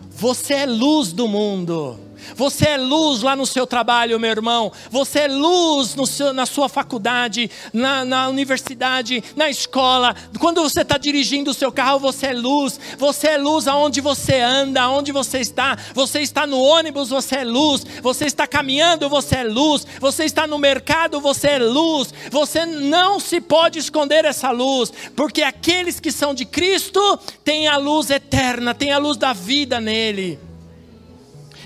[0.10, 2.00] Você é luz do mundo.
[2.36, 4.72] Você é luz lá no seu trabalho, meu irmão.
[4.90, 10.16] Você é luz seu, na sua faculdade, na, na, universidade, na escola.
[10.40, 12.80] Quando você está dirigindo o seu carro, você é luz.
[12.98, 15.78] Você é luz aonde você anda, aonde você está.
[15.94, 17.86] Você está no ônibus, você é luz.
[18.02, 19.86] Você está caminhando, você é luz.
[20.00, 22.14] Você está no mercado, você é luz.
[22.32, 27.78] Você não se pode esconder essa luz, porque aqueles que são de Cristo têm a
[27.78, 30.53] luz eterna, têm a luz da vida nele.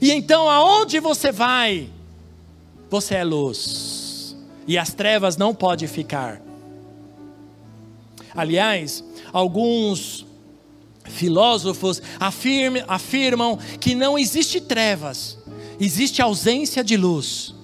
[0.02, 1.90] E então, aonde você vai,
[2.90, 4.36] você é luz.
[4.68, 6.42] E as trevas não podem ficar.
[8.36, 10.26] Aliás, alguns
[11.06, 15.38] filósofos afirmam, afirmam que não existe trevas,
[15.80, 17.56] existe ausência de luz.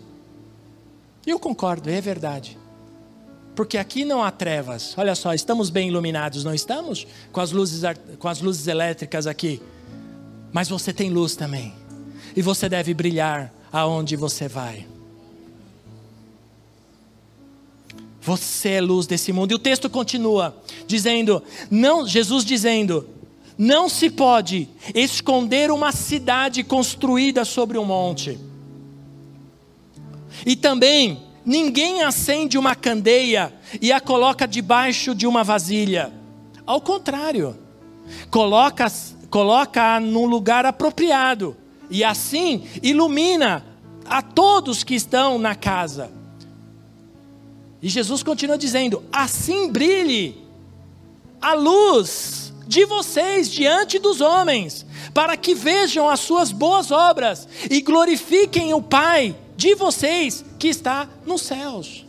[1.27, 2.57] E eu concordo, é verdade.
[3.55, 4.95] Porque aqui não há trevas.
[4.97, 7.05] Olha só, estamos bem iluminados, não estamos?
[7.31, 7.83] Com as luzes,
[8.17, 9.61] com as luzes elétricas aqui.
[10.51, 11.82] Mas você tem luz também
[12.35, 14.85] e você deve brilhar aonde você vai.
[18.21, 19.51] Você é luz desse mundo.
[19.51, 20.55] E o texto continua
[20.87, 23.07] dizendo, não, Jesus dizendo,
[23.57, 28.39] não se pode esconder uma cidade construída sobre um monte.
[30.45, 36.11] E também ninguém acende uma candeia e a coloca debaixo de uma vasilha.
[36.65, 37.57] Ao contrário,
[38.29, 38.87] coloca
[39.29, 41.57] coloca num lugar apropriado
[41.89, 43.65] e assim ilumina
[44.05, 46.11] a todos que estão na casa.
[47.81, 50.41] E Jesus continua dizendo: assim brilhe
[51.41, 57.81] a luz de vocês diante dos homens, para que vejam as suas boas obras e
[57.81, 62.05] glorifiquem o Pai de vocês que está nos céus.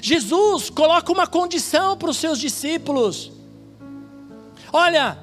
[0.00, 3.30] Jesus coloca uma condição para os seus discípulos.
[4.72, 5.18] Olha,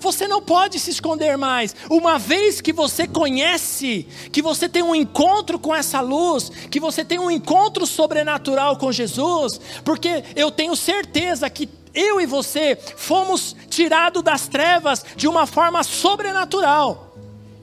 [0.00, 1.76] você não pode se esconder mais.
[1.88, 7.04] Uma vez que você conhece, que você tem um encontro com essa luz, que você
[7.04, 13.54] tem um encontro sobrenatural com Jesus, porque eu tenho certeza que eu e você fomos
[13.68, 17.08] tirados das trevas de uma forma sobrenatural.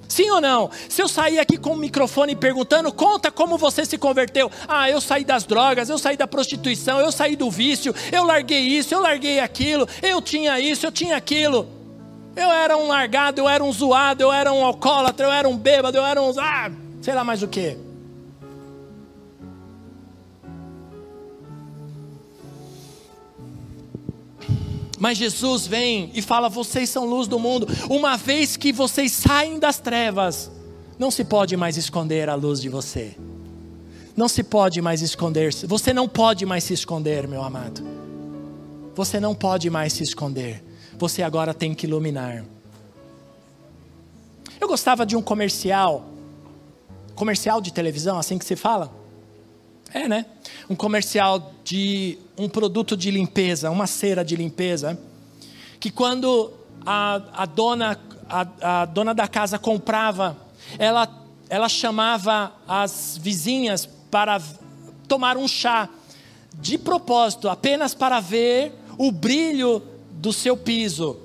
[0.07, 0.69] Sim ou não?
[0.87, 4.49] Se eu sair aqui com o microfone perguntando, conta como você se converteu.
[4.67, 8.61] Ah, eu saí das drogas, eu saí da prostituição, eu saí do vício, eu larguei
[8.61, 11.76] isso, eu larguei aquilo, eu tinha isso, eu tinha aquilo
[12.37, 15.57] Eu era um largado, eu era um zoado, eu era um alcoólatra, eu era um
[15.57, 16.31] bêbado, eu era um.
[16.39, 16.71] Ah,
[17.01, 17.75] sei lá mais o que.
[24.99, 27.67] Mas Jesus vem e fala: vocês são luz do mundo.
[27.89, 30.51] Uma vez que vocês saem das trevas,
[30.99, 33.15] não se pode mais esconder a luz de você.
[34.15, 35.51] Não se pode mais esconder.
[35.65, 37.83] Você não pode mais se esconder, meu amado.
[38.95, 40.66] Você não pode mais se esconder.
[40.97, 42.43] Você agora tem que iluminar.
[44.59, 46.05] Eu gostava de um comercial,
[47.13, 48.91] comercial de televisão, assim que se fala.
[49.93, 50.25] É, né?
[50.69, 54.99] Um comercial de um produto de limpeza, uma cera de limpeza,
[55.79, 56.51] que quando
[56.85, 60.35] a, a dona a, a dona da casa comprava,
[60.77, 61.07] ela
[61.49, 64.41] ela chamava as vizinhas para
[65.07, 65.87] tomar um chá
[66.55, 69.81] de propósito, apenas para ver o brilho
[70.17, 71.17] do seu piso.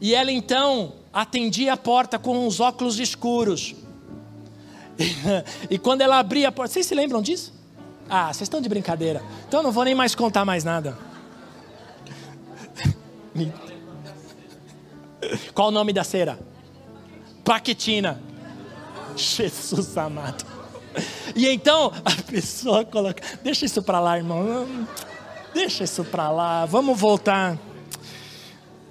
[0.00, 3.74] E ela então atendia a porta com os óculos escuros.
[5.70, 7.54] e quando ela abria a porta, vocês se lembram disso?
[8.08, 9.22] Ah, vocês estão de brincadeira.
[9.48, 10.96] Então não vou nem mais contar mais nada.
[15.54, 16.38] Qual o nome da cera?
[17.44, 18.20] Paquetina.
[19.16, 20.44] Jesus amado.
[21.34, 23.22] E então a pessoa coloca.
[23.42, 24.86] Deixa isso para lá, irmão.
[25.54, 26.66] Deixa isso para lá.
[26.66, 27.58] Vamos voltar.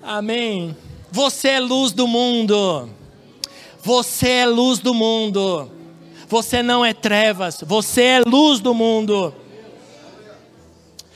[0.08, 0.78] Amém.
[1.12, 2.88] Você é luz do mundo.
[3.82, 5.72] Você é luz do mundo.
[6.30, 9.34] Você não é trevas, você é luz do mundo.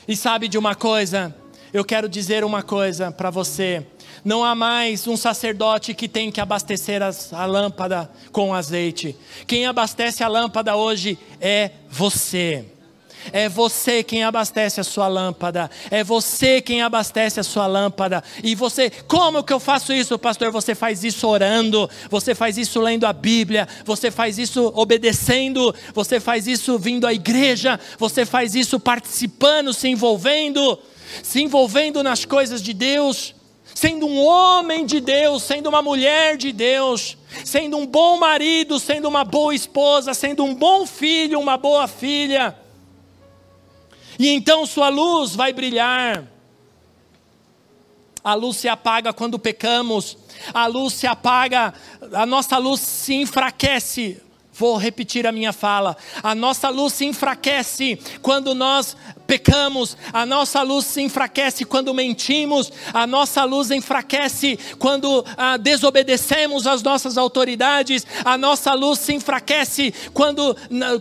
[0.07, 1.35] E sabe de uma coisa?
[1.71, 3.85] Eu quero dizer uma coisa para você.
[4.25, 9.15] Não há mais um sacerdote que tem que abastecer as, a lâmpada com azeite.
[9.45, 12.65] Quem abastece a lâmpada hoje é você.
[13.31, 15.69] É você quem abastece a sua lâmpada.
[15.91, 18.23] É você quem abastece a sua lâmpada.
[18.43, 20.51] E você, como que eu faço isso, pastor?
[20.51, 26.19] Você faz isso orando, você faz isso lendo a Bíblia, você faz isso obedecendo, você
[26.19, 30.79] faz isso vindo à igreja, você faz isso participando, se envolvendo,
[31.23, 33.35] se envolvendo nas coisas de Deus,
[33.75, 39.07] sendo um homem de Deus, sendo uma mulher de Deus, sendo um bom marido, sendo
[39.07, 42.55] uma boa esposa, sendo um bom filho, uma boa filha
[44.19, 46.25] e então sua luz vai brilhar.
[48.21, 50.17] A luz se apaga quando pecamos,
[50.53, 51.73] a luz se apaga,
[52.13, 54.21] a nossa luz se enfraquece
[54.59, 55.95] Vou repetir a minha fala.
[56.21, 58.93] A nossa luz se enfraquece quando nós
[59.25, 66.67] pecamos, a nossa luz se enfraquece quando mentimos, a nossa luz enfraquece quando ah, desobedecemos
[66.67, 70.53] às nossas autoridades, a nossa luz se enfraquece quando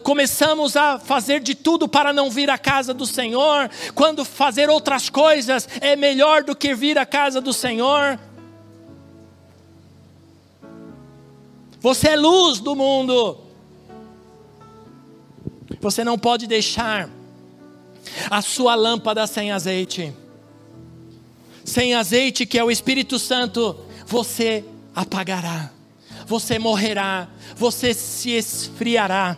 [0.05, 5.11] começamos a fazer de tudo para não vir à casa do Senhor, quando fazer outras
[5.11, 8.21] coisas é melhor do que vir à casa do Senhor.
[11.81, 13.48] Você é luz do mundo.
[15.81, 17.09] Você não pode deixar
[18.31, 20.13] a sua lâmpada sem azeite.
[21.65, 23.77] Sem azeite, que é o Espírito Santo,
[24.07, 24.65] você
[24.95, 25.71] apagará,
[26.27, 29.37] você morrerá, você se esfriará.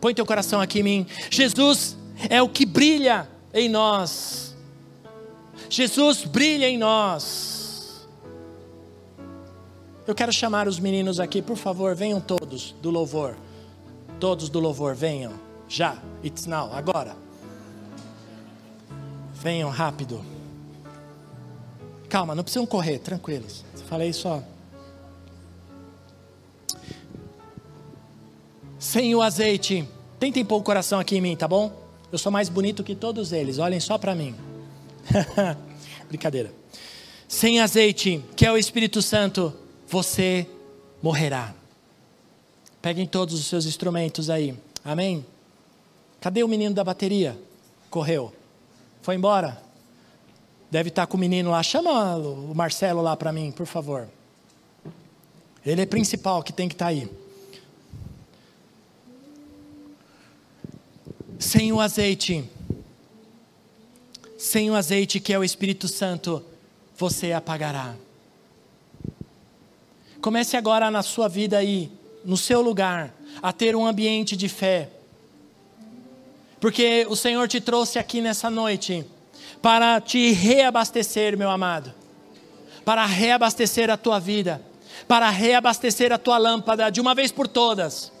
[0.00, 1.06] Põe teu coração aqui em mim.
[1.30, 1.96] Jesus
[2.28, 4.54] é o que brilha em nós.
[5.68, 8.06] Jesus brilha em nós.
[10.06, 13.36] Eu quero chamar os meninos aqui, por favor, venham todos do louvor.
[14.20, 15.45] Todos do louvor, venham.
[15.68, 17.16] Já, it's now, agora.
[19.34, 20.24] Venham rápido.
[22.08, 23.64] Calma, não precisam correr, tranquilos.
[23.88, 24.42] Falei só.
[28.78, 29.88] Sem o azeite,
[30.18, 31.72] tentem pôr o coração aqui em mim, tá bom?
[32.10, 34.34] Eu sou mais bonito que todos eles, olhem só para mim.
[36.08, 36.52] Brincadeira.
[37.26, 39.52] Sem azeite, que é o Espírito Santo,
[39.88, 40.48] você
[41.02, 41.54] morrerá.
[42.80, 44.56] Peguem todos os seus instrumentos aí.
[44.84, 45.26] Amém?
[46.26, 47.38] Cadê o menino da bateria?
[47.88, 48.34] Correu.
[49.00, 49.62] Foi embora?
[50.68, 51.62] Deve estar com o menino lá.
[51.62, 54.08] Chama o Marcelo lá para mim, por favor.
[55.64, 57.08] Ele é principal que tem que estar aí.
[61.38, 62.44] Sem o azeite,
[64.36, 66.44] sem o azeite que é o Espírito Santo,
[66.98, 67.94] você apagará.
[70.20, 71.88] Comece agora na sua vida aí,
[72.24, 74.90] no seu lugar, a ter um ambiente de fé
[76.60, 79.04] porque o Senhor te trouxe aqui nessa noite
[79.60, 81.92] para te reabastecer, meu amado,
[82.84, 84.62] para reabastecer a tua vida,
[85.08, 88.12] para reabastecer a tua lâmpada de uma vez por todas.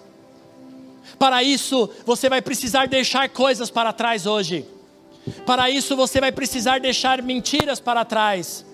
[1.18, 4.66] Para isso, você vai precisar deixar coisas para trás hoje.
[5.46, 8.64] Para isso, você vai precisar deixar mentiras para trás.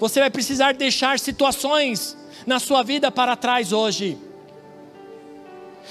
[0.00, 2.16] Você vai precisar deixar situações
[2.46, 4.18] na sua vida para trás hoje.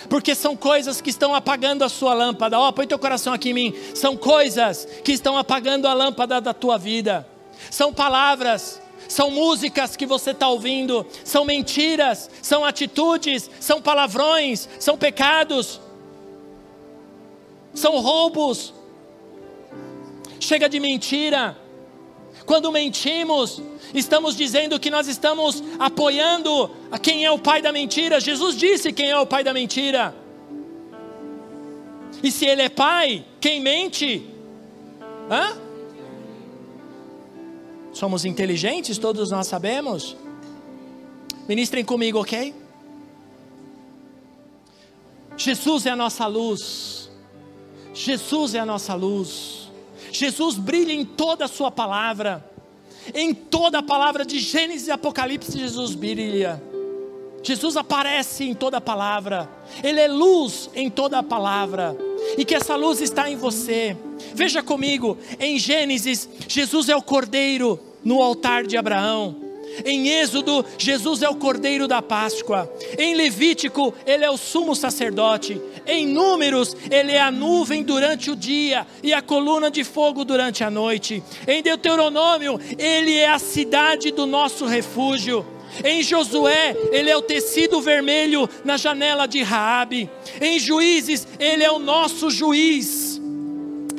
[0.10, 2.60] Porque são coisas que estão apagando a sua lâmpada.
[2.60, 3.74] Ó, oh, põe teu coração aqui em mim.
[3.94, 7.28] São coisas que estão apagando a lâmpada da tua vida.
[7.70, 14.98] São palavras, são músicas que você está ouvindo, são mentiras, são atitudes, são palavrões, são
[14.98, 15.80] pecados,
[17.74, 18.74] são roubos.
[20.40, 21.61] Chega de mentira.
[22.52, 23.62] Quando mentimos,
[23.94, 28.20] estamos dizendo que nós estamos apoiando a quem é o pai da mentira.
[28.20, 30.14] Jesus disse quem é o pai da mentira.
[32.22, 34.30] E se ele é pai, quem mente?
[35.30, 35.58] Hã?
[37.94, 40.18] Somos inteligentes, todos nós sabemos.
[41.48, 42.54] Ministrem comigo, ok?
[45.38, 47.10] Jesus é a nossa luz.
[47.94, 49.61] Jesus é a nossa luz.
[50.12, 52.46] Jesus brilha em toda a Sua palavra.
[53.14, 56.62] Em toda a palavra de Gênesis e Apocalipse, Jesus brilha.
[57.44, 59.50] Jesus aparece em toda a palavra.
[59.84, 61.98] Ele é luz em toda a palavra.
[62.38, 63.98] E que essa luz está em você.
[64.36, 69.36] Veja comigo, em Gênesis, Jesus é o cordeiro no altar de Abraão.
[69.86, 72.72] Em Êxodo, Jesus é o cordeiro da Páscoa.
[72.98, 75.60] Em Levítico, ele é o sumo sacerdote.
[75.86, 80.64] Em Números, ele é a nuvem durante o dia e a coluna de fogo durante
[80.64, 81.24] a noite.
[81.48, 85.46] Em Deuteronômio, ele é a cidade do nosso refúgio.
[85.84, 90.10] Em Josué, ele é o tecido vermelho na janela de Raabe.
[90.40, 93.22] Em Juízes, ele é o nosso juiz.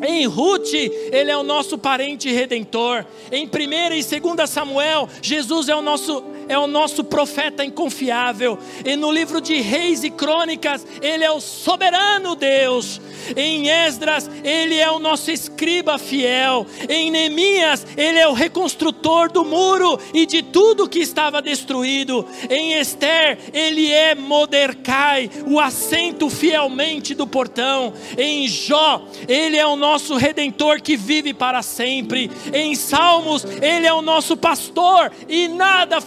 [0.06, 3.06] Em Ruth, ele é o nosso parente redentor.
[3.30, 8.58] Em 1 e 2 Samuel, Jesus é o nosso é o nosso profeta inconfiável.
[8.84, 13.00] E no livro de Reis e Crônicas, ele é o soberano Deus.
[13.36, 16.66] Em Esdras, ele é o nosso escriba fiel.
[16.88, 22.26] Em Neemias, ele é o reconstrutor do muro e de tudo que estava destruído.
[22.50, 27.92] Em Esther, ele é Modercai, o assento fielmente do portão.
[28.18, 32.30] Em Jó, ele é o nosso redentor que vive para sempre.
[32.52, 36.00] Em Salmos, ele é o nosso pastor e nada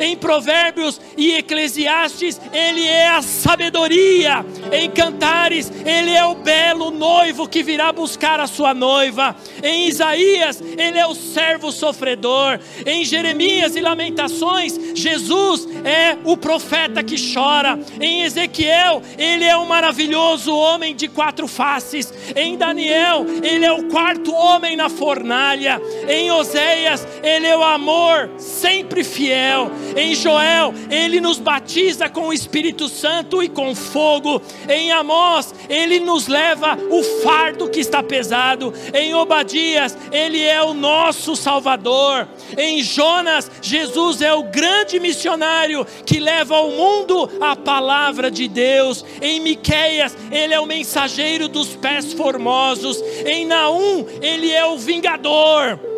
[0.00, 4.44] Em Provérbios e Eclesiastes, ele é a sabedoria.
[4.72, 9.36] Em Cantares, ele é o belo noivo que virá buscar a sua noiva.
[9.62, 12.58] Em Isaías, Ele é o servo sofredor.
[12.84, 17.78] Em Jeremias e Lamentações, Jesus é o profeta que chora.
[18.00, 22.12] Em Ezequiel, Ele é o maravilhoso homem de quatro faces.
[22.34, 25.80] Em Daniel, Ele é o quarto homem na fornalha.
[26.08, 29.70] Em Oséias, Ele é o amor sempre fiel.
[29.96, 34.40] Em Joel, Ele nos batiza com o Espírito Santo e com fogo.
[34.68, 38.72] Em Amós, Ele nos leva o fardo que está pesado.
[38.94, 42.26] Em Obadias, Ele é o nosso Salvador.
[42.56, 49.04] Em Jonas, Jesus é o grande missionário que leva ao mundo a palavra de Deus.
[49.20, 53.02] Em Miqueias, Ele é o mensageiro dos pés formosos.
[53.26, 55.91] Em Naum, Ele é o vingador.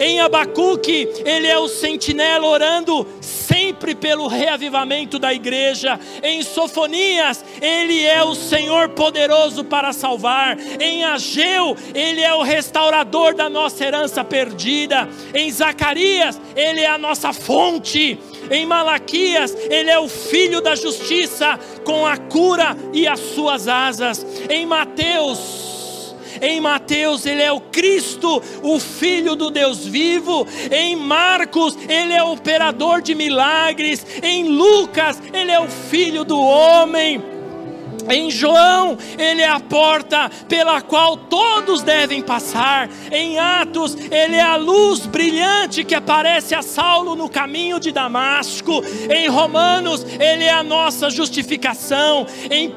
[0.00, 5.98] Em Abacuque, ele é o sentinela orando sempre pelo reavivamento da igreja.
[6.22, 10.58] Em Sofonias, ele é o Senhor poderoso para salvar.
[10.80, 15.08] Em Ageu, ele é o restaurador da nossa herança perdida.
[15.34, 18.18] Em Zacarias, ele é a nossa fonte.
[18.50, 24.24] Em Malaquias, ele é o filho da justiça com a cura e as suas asas.
[24.48, 25.63] Em Mateus,
[26.40, 30.46] em Mateus, ele é o Cristo, o Filho do Deus vivo.
[30.70, 34.06] Em Marcos, ele é o operador de milagres.
[34.22, 37.33] Em Lucas, ele é o Filho do homem.
[38.10, 42.88] Em João, ele é a porta pela qual todos devem passar.
[43.10, 48.82] Em Atos, ele é a luz brilhante que aparece a Saulo no caminho de Damasco.
[49.10, 52.26] Em Romanos, ele é a nossa justificação.
[52.50, 52.72] Em 1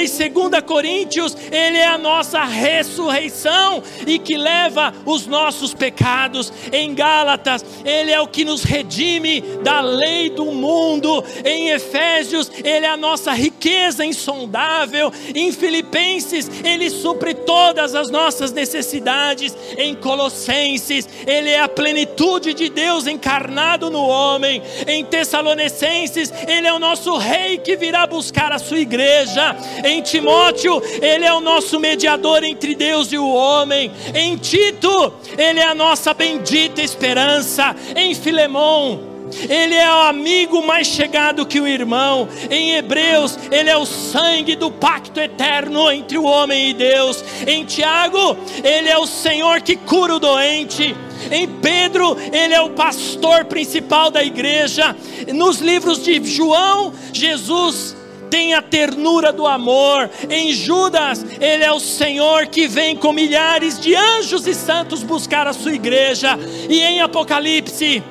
[0.00, 6.52] e 2 Coríntios, ele é a nossa ressurreição e que leva os nossos pecados.
[6.72, 11.24] Em Gálatas, ele é o que nos redime da lei do mundo.
[11.44, 15.10] Em Efésios, ele é a nossa riqueza insondável saudável.
[15.34, 19.56] Em Filipenses, Ele supre todas as nossas necessidades.
[19.78, 24.62] Em Colossenses, Ele é a plenitude de Deus encarnado no homem.
[24.86, 29.56] Em Tessalonicenses, Ele é o nosso Rei que virá buscar a sua igreja.
[29.84, 33.90] Em Timóteo, Ele é o nosso mediador entre Deus e o homem.
[34.14, 37.74] Em Tito, Ele é a nossa bendita esperança.
[37.96, 39.11] Em Filemão,
[39.48, 42.28] ele é o amigo mais chegado que o irmão.
[42.50, 47.24] Em Hebreus, ele é o sangue do pacto eterno entre o homem e Deus.
[47.46, 50.94] Em Tiago, ele é o Senhor que cura o doente.
[51.30, 54.96] Em Pedro, ele é o pastor principal da igreja.
[55.32, 57.96] Nos livros de João, Jesus
[58.32, 60.10] tem a ternura do amor.
[60.30, 65.46] Em Judas, ele é o Senhor que vem com milhares de anjos e santos buscar
[65.46, 66.38] a sua igreja.
[66.66, 68.02] E em Apocalipse,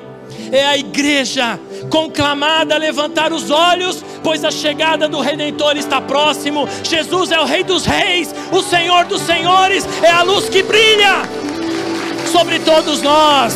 [0.52, 6.68] é a igreja conclamada a levantar os olhos, pois a chegada do Redentor está próximo.
[6.84, 11.22] Jesus é o Rei dos Reis, o Senhor dos Senhores, é a luz que brilha
[12.30, 13.54] sobre todos nós.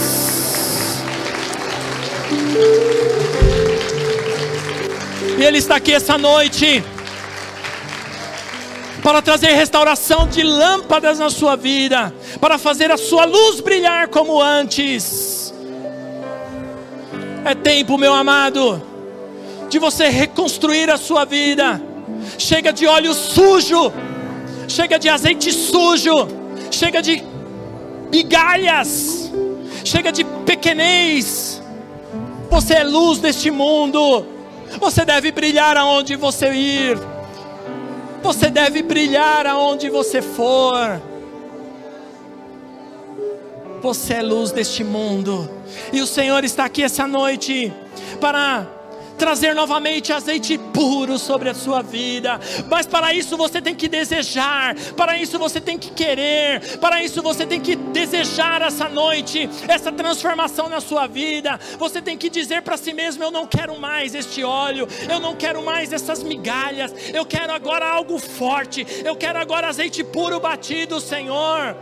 [5.38, 6.82] E Ele está aqui essa noite
[9.02, 14.40] para trazer restauração de lâmpadas na sua vida, para fazer a sua luz brilhar como
[14.40, 15.45] antes.
[17.46, 18.82] É tempo, meu amado,
[19.70, 21.80] de você reconstruir a sua vida.
[22.36, 23.92] Chega de óleo sujo,
[24.66, 26.26] chega de azeite sujo,
[26.72, 27.22] chega de
[28.10, 29.30] migalhas,
[29.84, 31.62] chega de pequenez.
[32.50, 34.26] Você é luz deste mundo.
[34.80, 36.98] Você deve brilhar aonde você ir.
[38.24, 41.00] Você deve brilhar aonde você for.
[43.82, 45.48] Você é luz deste mundo.
[45.92, 47.72] E o Senhor está aqui essa noite
[48.20, 48.66] para
[49.16, 52.38] trazer novamente azeite puro sobre a sua vida.
[52.68, 57.22] Mas para isso você tem que desejar, para isso você tem que querer, para isso
[57.22, 61.58] você tem que desejar essa noite, essa transformação na sua vida.
[61.78, 65.34] Você tem que dizer para si mesmo: Eu não quero mais este óleo, eu não
[65.34, 71.00] quero mais essas migalhas, eu quero agora algo forte, eu quero agora azeite puro batido,
[71.00, 71.76] Senhor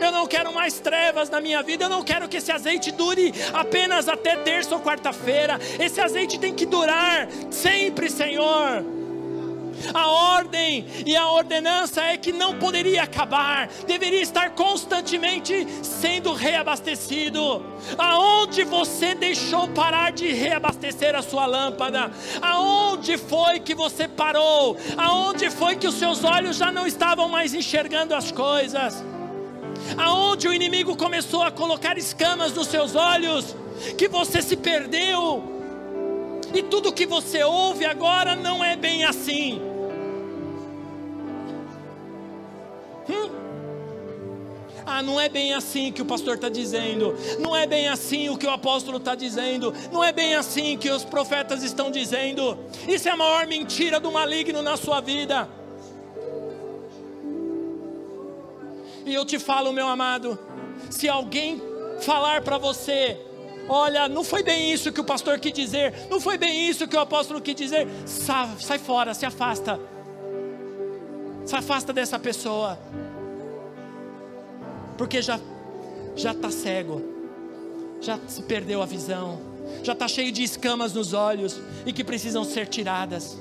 [0.00, 3.32] eu não quero mais trevas na minha vida, eu não quero que esse azeite dure
[3.52, 8.98] apenas até terça ou quarta-feira, esse azeite tem que durar sempre, Senhor.
[9.94, 17.64] A ordem e a ordenança é que não poderia acabar, deveria estar constantemente sendo reabastecido.
[17.96, 22.10] Aonde você deixou parar de reabastecer a sua lâmpada?
[22.42, 24.76] Aonde foi que você parou?
[24.96, 29.02] Aonde foi que os seus olhos já não estavam mais enxergando as coisas?
[29.96, 33.54] Aonde o inimigo começou a colocar escamas nos seus olhos,
[33.96, 35.42] que você se perdeu,
[36.54, 39.60] e tudo que você ouve agora não é bem assim.
[43.08, 43.30] Hum?
[44.86, 48.38] Ah, não é bem assim que o pastor está dizendo, não é bem assim o
[48.38, 52.58] que o apóstolo está dizendo, não é bem assim que os profetas estão dizendo.
[52.86, 55.46] Isso é a maior mentira do maligno na sua vida.
[59.08, 60.38] E eu te falo, meu amado,
[60.90, 61.62] se alguém
[62.02, 63.18] falar para você,
[63.66, 66.94] olha, não foi bem isso que o pastor quis dizer, não foi bem isso que
[66.94, 69.80] o apóstolo quis dizer, sai, sai fora, se afasta.
[71.46, 72.78] Se afasta dessa pessoa.
[74.98, 75.40] Porque já
[76.14, 77.00] já está cego,
[78.02, 79.40] já se perdeu a visão,
[79.82, 83.38] já está cheio de escamas nos olhos e que precisam ser tiradas.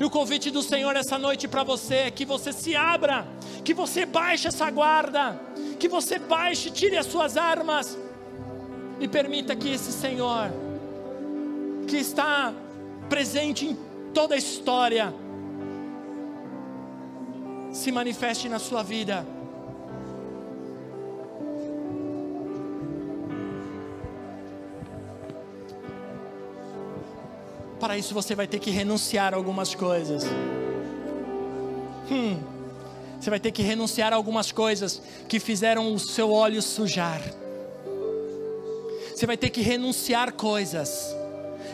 [0.00, 3.26] E o convite do Senhor essa noite para você é que você se abra,
[3.64, 5.40] que você baixe essa guarda,
[5.78, 7.98] que você baixe, tire as suas armas
[9.00, 10.50] e permita que esse Senhor,
[11.88, 12.52] que está
[13.08, 13.76] presente em
[14.14, 15.12] toda a história,
[17.72, 19.26] se manifeste na sua vida.
[27.80, 30.24] Para isso você vai ter que renunciar a algumas coisas.
[32.10, 32.42] Hum,
[33.20, 37.22] você vai ter que renunciar a algumas coisas que fizeram o seu olho sujar.
[39.14, 41.14] Você vai ter que renunciar coisas,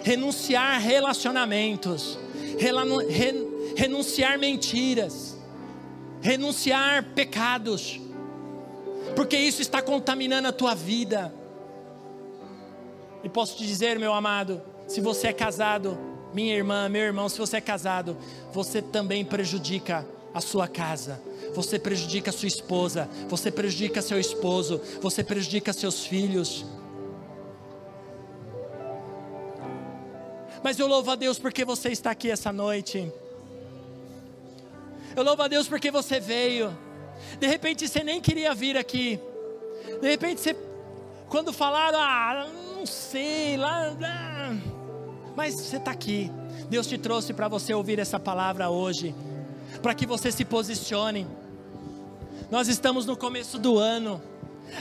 [0.03, 2.19] renunciar relacionamentos,
[3.77, 5.37] renunciar mentiras,
[6.21, 8.01] renunciar pecados,
[9.15, 11.35] porque isso está contaminando a tua vida.
[13.23, 14.63] E posso te dizer, meu amado,
[14.95, 15.99] se você é casado,
[16.33, 18.17] minha irmã, meu irmão, se você é casado,
[18.53, 21.21] você também prejudica a sua casa,
[21.53, 26.65] você prejudica a sua esposa, você prejudica seu esposo, você prejudica seus filhos.
[30.63, 33.13] Mas eu louvo a Deus porque você está aqui essa noite.
[35.17, 36.73] Eu louvo a Deus porque você veio.
[37.41, 39.19] De repente você nem queria vir aqui.
[40.01, 40.57] De repente você,
[41.29, 43.93] quando falaram, ah, não sei, lá.
[43.99, 44.34] lá
[45.37, 46.31] mas você está aqui.
[46.69, 49.15] Deus te trouxe para você ouvir essa palavra hoje,
[49.83, 51.27] para que você se posicione.
[52.51, 54.21] Nós estamos no começo do ano,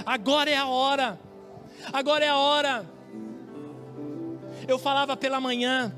[0.06, 1.20] agora é a hora,
[1.92, 2.86] agora é a hora.
[4.68, 5.94] Eu falava pela manhã,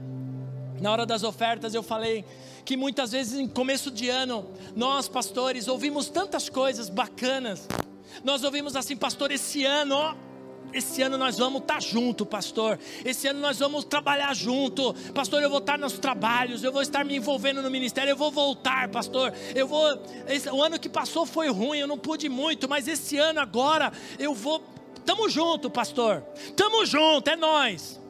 [0.81, 2.25] na hora das ofertas, eu falei
[2.63, 7.67] que muitas vezes em começo de ano, nós pastores ouvimos tantas coisas bacanas,
[8.23, 10.15] Nós ouvimos assim, pastor, esse ano, ó,
[10.76, 12.78] esse ano nós vamos estar tá junto, pastor.
[13.05, 14.93] Esse ano nós vamos trabalhar junto.
[15.13, 18.30] Pastor, eu vou estar nos trabalhos, eu vou estar me envolvendo no ministério, eu vou
[18.30, 19.34] voltar, pastor.
[19.55, 19.97] Eu vou.
[20.28, 23.91] Esse, o ano que passou foi ruim, eu não pude muito, mas esse ano agora
[24.19, 24.61] eu vou.
[25.05, 26.21] Tamo junto, pastor.
[26.57, 28.01] Tamo junto, é nós.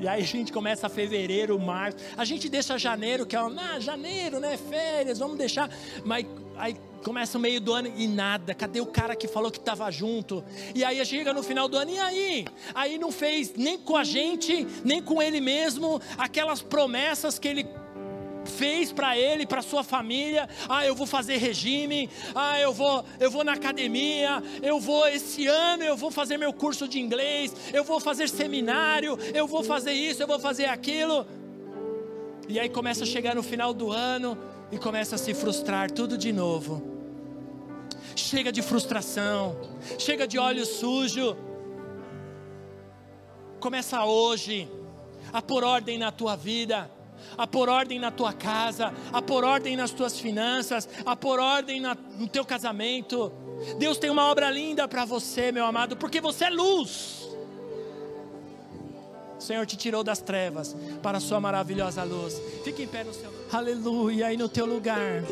[0.00, 1.98] E aí a gente começa fevereiro, março.
[2.16, 4.56] A gente deixa janeiro, que é, ah, janeiro, né?
[4.56, 5.68] Férias, vamos deixar.
[6.04, 8.54] Mas aí começa o meio do ano e nada.
[8.54, 10.44] Cadê o cara que falou que estava junto?
[10.74, 12.44] E aí chega no final do ano, e aí?
[12.74, 17.66] Aí não fez nem com a gente, nem com ele mesmo, aquelas promessas que ele
[18.44, 20.48] fez para ele, para sua família.
[20.68, 22.08] Ah, eu vou fazer regime.
[22.34, 24.42] Ah, eu vou, eu vou na academia.
[24.62, 27.54] Eu vou esse ano, eu vou fazer meu curso de inglês.
[27.72, 29.18] Eu vou fazer seminário.
[29.34, 31.26] Eu vou fazer isso, eu vou fazer aquilo.
[32.48, 34.36] E aí começa a chegar no final do ano
[34.70, 36.91] e começa a se frustrar tudo de novo.
[38.14, 39.56] Chega de frustração,
[39.98, 41.36] chega de olho sujo.
[43.60, 44.68] Começa hoje
[45.32, 46.90] a pôr ordem na tua vida
[47.36, 51.80] a pôr ordem na tua casa, a pôr ordem nas tuas finanças, a pôr ordem
[51.80, 53.32] na, no teu casamento.
[53.78, 57.28] Deus tem uma obra linda para você, meu amado, porque você é luz.
[59.38, 62.40] O Senhor te tirou das trevas para a sua maravilhosa luz.
[62.64, 63.30] Fique em pé no seu.
[63.52, 65.22] Aleluia, aí no teu lugar.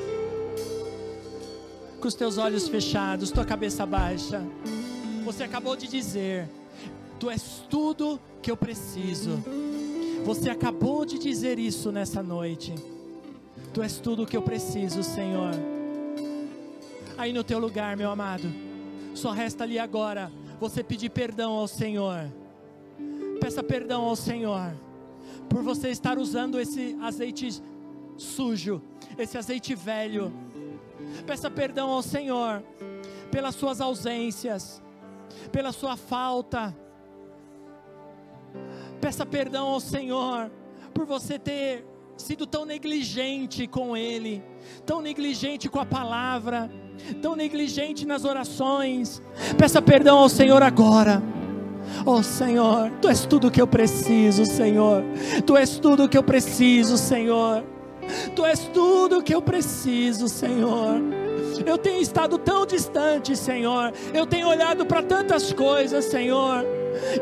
[2.01, 4.43] Com os teus olhos fechados, tua cabeça baixa.
[5.23, 6.49] Você acabou de dizer:
[7.19, 9.39] Tu és tudo que eu preciso.
[10.25, 12.75] Você acabou de dizer isso nessa noite.
[13.75, 15.53] Tu és tudo que eu preciso, Senhor.
[17.19, 18.51] Aí no teu lugar, meu amado,
[19.15, 22.33] só resta ali agora você pedir perdão ao Senhor.
[23.43, 24.73] Peça perdão ao Senhor
[25.51, 27.63] por você estar usando esse azeite
[28.17, 28.81] sujo,
[29.19, 30.33] esse azeite velho.
[31.27, 32.63] Peça perdão ao Senhor
[33.31, 34.83] pelas suas ausências,
[35.53, 36.75] pela sua falta
[39.01, 40.51] Peça perdão ao Senhor
[40.93, 41.87] por você ter
[42.17, 44.43] sido tão negligente com Ele,
[44.85, 46.71] tão negligente com a palavra,
[47.23, 49.23] tão negligente nas orações.
[49.57, 51.23] Peça perdão ao Senhor agora.
[52.05, 55.03] Oh Senhor, Tu és tudo que eu preciso, Senhor.
[55.47, 57.65] Tu és tudo que eu preciso, Senhor.
[58.35, 61.01] Tu és tudo que eu preciso, Senhor.
[61.65, 63.93] Eu tenho estado tão distante, Senhor.
[64.15, 66.65] Eu tenho olhado para tantas coisas, Senhor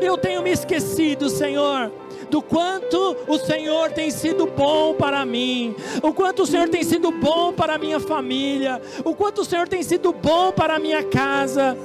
[0.01, 1.91] eu tenho me esquecido, Senhor,
[2.29, 7.11] do quanto o Senhor tem sido bom para mim, o quanto o Senhor tem sido
[7.11, 11.03] bom para a minha família, o quanto o Senhor tem sido bom para a minha
[11.03, 11.77] casa.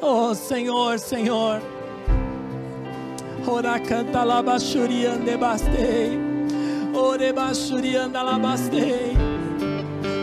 [0.00, 1.62] Oh, Senhor, Senhor.
[3.46, 6.33] Ora canta lá bastei.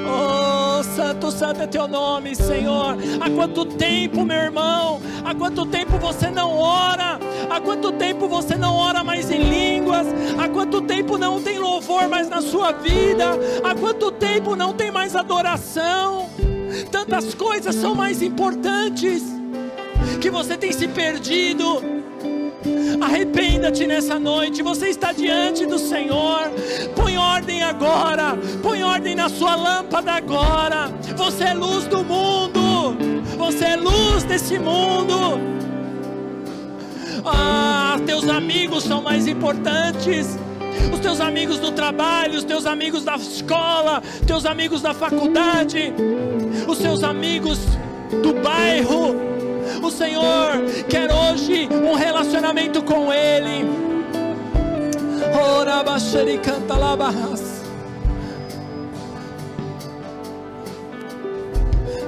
[0.07, 2.97] Oh, santo, santo é teu nome, Senhor.
[3.19, 5.01] Há quanto tempo, meu irmão?
[5.24, 7.19] Há quanto tempo você não ora?
[7.49, 10.07] Há quanto tempo você não ora mais em línguas?
[10.38, 13.32] Há quanto tempo não tem louvor mais na sua vida?
[13.63, 16.30] Há quanto tempo não tem mais adoração?
[16.89, 19.24] Tantas coisas são mais importantes
[20.19, 21.91] que você tem se perdido
[23.01, 24.62] Arrependa-te nessa noite.
[24.62, 26.51] Você está diante do Senhor.
[26.95, 28.38] Põe ordem agora.
[28.62, 30.91] Põe ordem na sua lâmpada agora.
[31.16, 32.95] Você é luz do mundo.
[33.38, 35.39] Você é luz desse mundo.
[37.26, 40.38] Ah, teus amigos são mais importantes.
[40.93, 45.93] Os teus amigos do trabalho, os teus amigos da escola, teus amigos da faculdade,
[46.68, 47.59] os seus amigos
[48.24, 49.30] do bairro,
[49.82, 53.65] o Senhor quer hoje um relacionamento com Ele.
[55.34, 55.84] Ora,
[56.29, 57.61] e canta labas.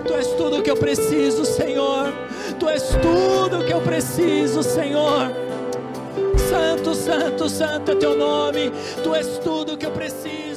[0.05, 2.13] Tu és tudo que eu preciso, Senhor.
[2.59, 5.31] Tu és tudo que eu preciso, Senhor.
[6.49, 8.71] Santo, santo, santo é teu nome.
[9.03, 10.52] Tu és tudo que eu preciso.